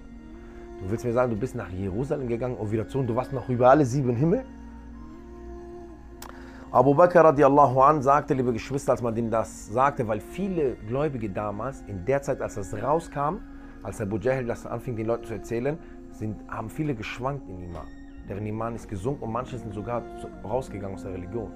Du 0.81 0.89
willst 0.89 1.03
mir 1.03 1.11
sagen, 1.11 1.29
du 1.29 1.37
bist 1.37 1.55
nach 1.55 1.69
Jerusalem 1.69 2.27
gegangen 2.27 2.55
und 2.55 2.71
wieder 2.71 2.87
zu 2.87 2.99
und 2.99 3.07
du 3.07 3.15
warst 3.15 3.33
noch 3.33 3.49
über 3.49 3.69
alle 3.69 3.85
sieben 3.85 4.15
Himmel? 4.15 4.45
Abu 6.71 6.93
Bakr 6.93 7.23
radiallahu 7.23 7.81
an 7.81 8.01
sagte, 8.01 8.33
liebe 8.33 8.53
Geschwister, 8.53 8.91
als 8.91 9.01
man 9.01 9.17
ihm 9.17 9.29
das 9.29 9.67
sagte, 9.67 10.07
weil 10.07 10.19
viele 10.19 10.75
Gläubige 10.87 11.29
damals, 11.29 11.81
in 11.87 12.05
der 12.05 12.21
Zeit, 12.21 12.41
als 12.41 12.55
das 12.55 12.73
rauskam, 12.73 13.39
als 13.83 13.99
Abu 13.99 14.17
Jahl 14.17 14.45
das 14.45 14.65
anfing, 14.65 14.95
den 14.95 15.07
Leuten 15.07 15.25
zu 15.25 15.33
erzählen, 15.33 15.77
sind, 16.11 16.37
haben 16.47 16.69
viele 16.69 16.95
geschwankt 16.95 17.49
in 17.49 17.61
Iman. 17.61 17.87
Deren 18.29 18.45
Iman 18.45 18.75
ist 18.75 18.87
gesunken 18.87 19.23
und 19.23 19.31
manche 19.31 19.57
sind 19.57 19.73
sogar 19.73 20.03
rausgegangen 20.43 20.95
aus 20.95 21.03
der 21.03 21.13
Religion, 21.13 21.51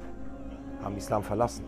haben 0.83 0.97
Islam 0.97 1.21
verlassen. 1.21 1.63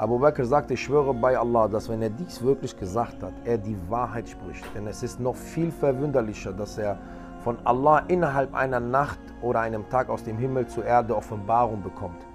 Abu 0.00 0.18
Bakr 0.18 0.46
sagte, 0.46 0.72
ich 0.72 0.82
schwöre 0.82 1.12
bei 1.12 1.38
Allah, 1.38 1.68
dass 1.68 1.90
wenn 1.90 2.00
er 2.00 2.08
dies 2.08 2.40
wirklich 2.40 2.74
gesagt 2.74 3.22
hat, 3.22 3.34
er 3.44 3.58
die 3.58 3.76
Wahrheit 3.90 4.30
spricht. 4.30 4.64
Denn 4.74 4.86
es 4.86 5.02
ist 5.02 5.20
noch 5.20 5.36
viel 5.36 5.70
verwunderlicher, 5.70 6.54
dass 6.54 6.78
er 6.78 6.98
von 7.40 7.58
Allah 7.64 7.98
innerhalb 8.08 8.54
einer 8.54 8.80
Nacht 8.80 9.20
oder 9.42 9.60
einem 9.60 9.86
Tag 9.90 10.08
aus 10.08 10.24
dem 10.24 10.38
Himmel 10.38 10.66
zur 10.68 10.86
Erde 10.86 11.14
Offenbarung 11.14 11.82
bekommt. 11.82 12.26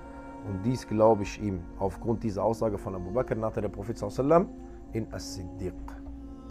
Und 0.47 0.63
dies 0.63 0.87
glaube 0.87 1.23
ich 1.23 1.41
ihm. 1.41 1.59
Aufgrund 1.79 2.21
dieser 2.21 2.43
Aussage 2.43 2.77
von 2.77 2.93
Abu 2.93 3.09
Bakr 3.09 3.33
nannte 3.33 3.61
der 3.61 3.69
Prophet 3.69 3.97
sallam 3.97 4.47
in 4.93 5.11
As-Siddiq, 5.11 5.73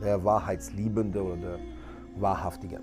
der 0.02 0.24
Wahrheitsliebende 0.24 1.22
oder 1.22 1.36
der 1.36 1.58
Wahrhaftige. 2.16 2.80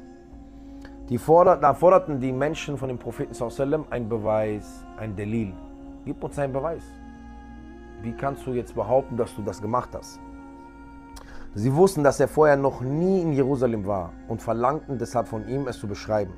Die 1.10 1.18
forder, 1.18 1.58
da 1.58 1.74
forderten 1.74 2.22
die 2.22 2.32
Menschen 2.32 2.78
von 2.78 2.88
dem 2.88 2.98
Propheten 2.98 3.34
sallam 3.34 3.84
einen 3.90 4.08
Beweis, 4.08 4.86
ein 4.96 5.18
Delil. 5.18 5.52
Gib 6.06 6.24
uns 6.24 6.40
einen 6.40 6.54
Beweis. 6.54 6.84
Wie 8.02 8.14
kannst 8.14 8.48
du 8.48 8.54
jetzt 8.54 8.74
behaupten, 8.74 9.16
dass 9.16 9.36
du 9.36 9.44
das 9.44 9.62
gemacht 9.62 9.90
hast? 9.94 10.20
Sie 11.54 11.76
wussten, 11.76 12.04
dass 12.04 12.20
er 12.20 12.28
vorher 12.28 12.56
noch 12.56 12.82
nie 12.82 13.22
in 13.22 13.34
Jerusalem 13.34 13.86
war 13.86 14.14
und 14.28 14.42
verlangten 14.42 14.98
deshalb 14.98 15.28
von 15.28 15.48
ihm, 15.48 15.68
es 15.68 15.78
zu 15.78 15.88
beschreiben. 15.88 16.34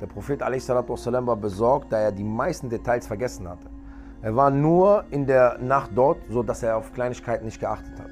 Der 0.00 0.06
Prophet 0.06 0.42
a.s. 0.42 0.68
war 0.68 1.36
besorgt, 1.36 1.92
da 1.92 1.98
er 1.98 2.12
die 2.12 2.24
meisten 2.24 2.68
Details 2.68 3.06
vergessen 3.06 3.48
hatte. 3.48 3.68
Er 4.22 4.34
war 4.34 4.50
nur 4.50 5.04
in 5.10 5.26
der 5.26 5.58
Nacht 5.58 5.90
dort, 5.94 6.18
so 6.28 6.42
dass 6.42 6.62
er 6.62 6.76
auf 6.76 6.92
Kleinigkeiten 6.92 7.44
nicht 7.44 7.60
geachtet 7.60 8.00
hat. 8.00 8.10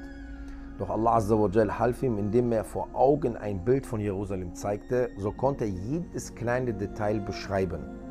Doch 0.77 0.89
Allah 0.89 1.15
Azza 1.15 1.37
wa 1.37 1.49
Jal 1.49 1.79
half 1.79 2.03
ihm, 2.03 2.17
indem 2.17 2.51
er 2.51 2.63
vor 2.63 2.89
Augen 2.93 3.35
ein 3.35 3.65
Bild 3.65 3.85
von 3.85 3.99
Jerusalem 3.99 4.55
zeigte, 4.55 5.09
so 5.17 5.31
konnte 5.31 5.65
er 5.65 5.71
jedes 5.71 6.33
kleine 6.35 6.73
Detail 6.73 7.19
beschreiben. 7.19 8.04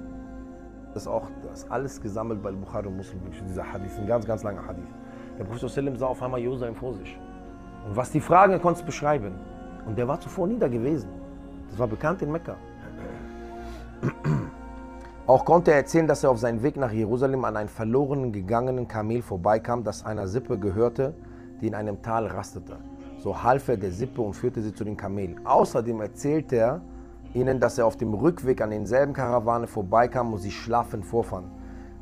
Das 0.95 1.03
ist 1.03 1.09
auch 1.09 1.29
das 1.43 1.69
alles 1.71 2.01
gesammelt 2.01 2.41
bei 2.41 2.53
Bukhari 2.53 2.87
und 2.87 2.97
Muslim, 2.97 3.21
dieser 3.49 3.71
Hadith, 3.71 3.99
ein 3.99 4.07
ganz, 4.07 4.25
ganz 4.25 4.45
langer 4.45 4.65
Hadith. 4.65 4.87
Der 5.37 5.45
Prophet 5.45 5.99
sah 5.99 6.07
auf 6.07 6.23
einmal 6.23 6.39
Jerusalem 6.39 6.77
vor 6.77 6.95
sich. 6.95 7.19
Und 7.89 7.97
was 7.97 8.13
die 8.13 8.21
Fragen, 8.21 8.53
er 8.53 8.61
konnte 8.61 8.79
es 8.81 8.87
beschreiben. 8.87 9.35
Und 9.87 9.99
der 9.99 10.07
war 10.07 10.21
zuvor 10.21 10.47
nie 10.47 10.57
da 10.57 10.69
gewesen. 10.69 11.09
Das 11.69 11.81
war 11.81 11.89
bekannt 11.89 12.23
in 12.23 12.31
Mekka. 12.31 12.57
Auch 15.27 15.45
konnte 15.45 15.73
er 15.73 15.79
erzählen, 15.79 16.07
dass 16.07 16.23
er 16.23 16.31
auf 16.31 16.39
seinem 16.39 16.63
Weg 16.63 16.77
nach 16.77 16.93
Jerusalem 16.93 17.45
an 17.45 17.57
einem 17.57 17.69
verloren 17.69 18.31
gegangenen 18.31 18.87
Kamel 18.87 19.21
vorbeikam, 19.21 19.83
das 19.83 20.07
einer 20.07 20.29
Sippe 20.29 20.59
gehörte, 20.59 21.13
die 21.61 21.67
in 21.67 21.75
einem 21.75 22.03
Tal 22.03 22.29
rastete. 22.29 22.77
So 23.19 23.43
half 23.43 23.69
er 23.69 23.79
der 23.79 23.91
Sippe 23.91 24.23
und 24.23 24.35
führte 24.35 24.63
sie 24.63 24.73
zu 24.73 24.85
den 24.85 24.97
Kamelen. 24.97 25.45
Außerdem 25.45 26.01
erzählte 26.01 26.57
er 26.57 26.83
ihnen, 27.35 27.61
dass 27.61 27.79
er 27.79 27.87
auf 27.87 27.97
dem 27.97 28.15
Rückweg 28.15 28.61
an 28.61 28.71
denselben 28.71 29.13
Karawane 29.13 29.67
vorbeikam 29.67 30.33
und 30.33 30.39
sie 30.39 30.51
schlafend 30.51 31.05
vorfand. 31.05 31.49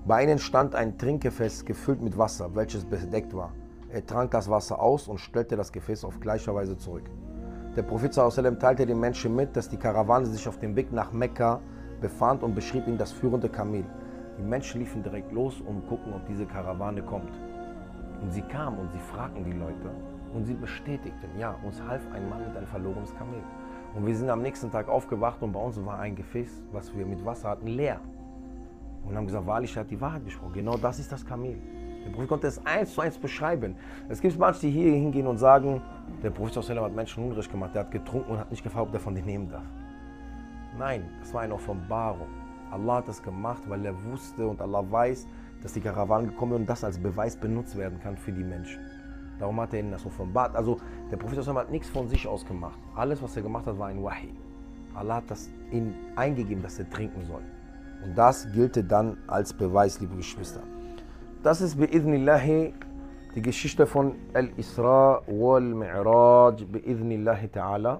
Bei 0.06 0.22
ihnen 0.22 0.38
stand 0.38 0.74
ein 0.74 0.98
Trinkgefäß 0.98 1.64
gefüllt 1.64 2.02
mit 2.02 2.18
Wasser, 2.18 2.54
welches 2.54 2.84
bedeckt 2.84 3.34
war. 3.34 3.52
Er 3.88 4.04
trank 4.04 4.30
das 4.30 4.48
Wasser 4.50 4.80
aus 4.80 5.08
und 5.08 5.18
stellte 5.18 5.56
das 5.56 5.72
Gefäß 5.72 6.04
auf 6.04 6.20
gleicher 6.20 6.54
Weise 6.54 6.76
zurück. 6.76 7.04
Der 7.76 7.82
Prophet 7.82 8.12
sallam 8.12 8.58
teilte 8.58 8.84
den 8.84 9.00
Menschen 9.00 9.34
mit, 9.34 9.56
dass 9.56 9.68
die 9.68 9.76
Karawane 9.76 10.26
sich 10.26 10.46
auf 10.46 10.58
dem 10.58 10.76
Weg 10.76 10.92
nach 10.92 11.12
Mekka 11.12 11.60
befand 12.00 12.42
und 12.42 12.54
beschrieb 12.54 12.86
ihnen 12.86 12.98
das 12.98 13.12
führende 13.12 13.48
Kamel. 13.48 13.84
Die 14.38 14.42
Menschen 14.42 14.80
liefen 14.80 15.02
direkt 15.02 15.32
los, 15.32 15.60
um 15.60 15.82
zu 15.82 15.88
gucken, 15.88 16.12
ob 16.14 16.26
diese 16.26 16.46
Karawane 16.46 17.02
kommt. 17.02 17.32
Und 18.20 18.32
sie 18.32 18.42
kamen 18.42 18.78
und 18.78 18.90
sie 18.92 18.98
fragten 18.98 19.44
die 19.44 19.52
Leute 19.52 19.90
und 20.34 20.44
sie 20.44 20.54
bestätigten, 20.54 21.38
ja, 21.38 21.54
uns 21.64 21.80
half 21.86 22.02
ein 22.12 22.28
Mann 22.28 22.46
mit 22.46 22.56
einem 22.56 22.66
verlorenes 22.66 23.14
Kamel. 23.16 23.40
Und 23.94 24.06
wir 24.06 24.16
sind 24.16 24.30
am 24.30 24.40
nächsten 24.40 24.70
Tag 24.70 24.88
aufgewacht 24.88 25.42
und 25.42 25.52
bei 25.52 25.60
uns 25.60 25.84
war 25.84 25.98
ein 25.98 26.16
Gefäß, 26.16 26.62
was 26.72 26.94
wir 26.96 27.04
mit 27.04 27.24
Wasser 27.24 27.50
hatten, 27.50 27.66
leer. 27.66 28.00
Und 29.04 29.16
haben 29.16 29.26
gesagt, 29.26 29.46
wahrlich, 29.46 29.76
er 29.76 29.80
hat 29.80 29.90
die 29.90 30.00
Wahrheit 30.00 30.24
gesprochen. 30.24 30.52
Genau 30.54 30.76
das 30.76 30.98
ist 30.98 31.12
das 31.12 31.26
Kamel. 31.26 31.58
Der 32.04 32.10
Prophet 32.10 32.28
konnte 32.28 32.46
es 32.46 32.64
eins 32.64 32.94
zu 32.94 33.00
eins 33.00 33.18
beschreiben. 33.18 33.76
Es 34.08 34.20
gibt 34.20 34.38
manche, 34.38 34.60
die 34.60 34.70
hier 34.70 34.92
hingehen 34.92 35.26
und 35.26 35.38
sagen, 35.38 35.82
der 36.22 36.30
Prophet 36.30 36.56
hat 36.56 36.94
Menschen 36.94 37.24
unrecht 37.24 37.50
gemacht, 37.50 37.74
der 37.74 37.82
hat 37.82 37.90
getrunken 37.90 38.32
und 38.32 38.38
hat 38.38 38.50
nicht 38.50 38.62
gefragt, 38.62 38.86
ob 38.86 38.92
der 38.92 39.00
von 39.00 39.14
denen 39.14 39.26
nehmen 39.26 39.48
darf. 39.50 39.64
Nein, 40.78 41.04
das 41.20 41.34
war 41.34 41.42
eine 41.42 41.54
Offenbarung. 41.54 42.28
Allah 42.70 42.96
hat 42.96 43.08
das 43.08 43.22
gemacht, 43.22 43.62
weil 43.68 43.84
er 43.84 43.94
wusste 44.04 44.46
und 44.46 44.60
Allah 44.62 44.82
weiß, 44.88 45.26
dass 45.62 45.74
die 45.74 45.80
Karawanen 45.80 46.30
gekommen 46.30 46.52
sind 46.52 46.60
und 46.62 46.70
das 46.70 46.82
als 46.82 46.98
Beweis 46.98 47.36
benutzt 47.36 47.76
werden 47.76 48.00
kann 48.00 48.16
für 48.16 48.32
die 48.32 48.42
Menschen. 48.42 48.80
Darum 49.42 49.60
hat 49.60 49.74
er 49.74 49.80
ihnen 49.80 49.90
das 49.90 50.06
offenbart. 50.06 50.54
Also 50.54 50.78
der 51.10 51.16
Prophet 51.16 51.44
hat 51.44 51.70
nichts 51.72 51.88
von 51.88 52.08
sich 52.08 52.28
aus 52.28 52.46
gemacht. 52.46 52.78
Alles, 52.94 53.20
was 53.20 53.34
er 53.34 53.42
gemacht 53.42 53.66
hat, 53.66 53.76
war 53.76 53.88
ein 53.88 54.00
Wahi. 54.00 54.32
Allah 54.94 55.16
hat 55.16 55.28
das 55.28 55.50
ihm 55.72 55.94
eingegeben, 56.14 56.62
dass 56.62 56.78
er 56.78 56.88
trinken 56.88 57.26
soll. 57.26 57.42
Und 58.04 58.16
das 58.16 58.46
gilt 58.52 58.78
dann 58.88 59.16
als 59.26 59.52
Beweis, 59.52 59.98
liebe 59.98 60.14
Geschwister. 60.14 60.60
Das 61.42 61.60
ist 61.60 61.76
bi'idhnillahi 61.76 62.72
die 63.34 63.42
Geschichte 63.42 63.84
von 63.84 64.14
Al-Isra 64.32 65.22
wal-Mi'raj 65.26 66.64
bi'idhnillahi 66.64 67.48
ta'ala. 67.50 67.98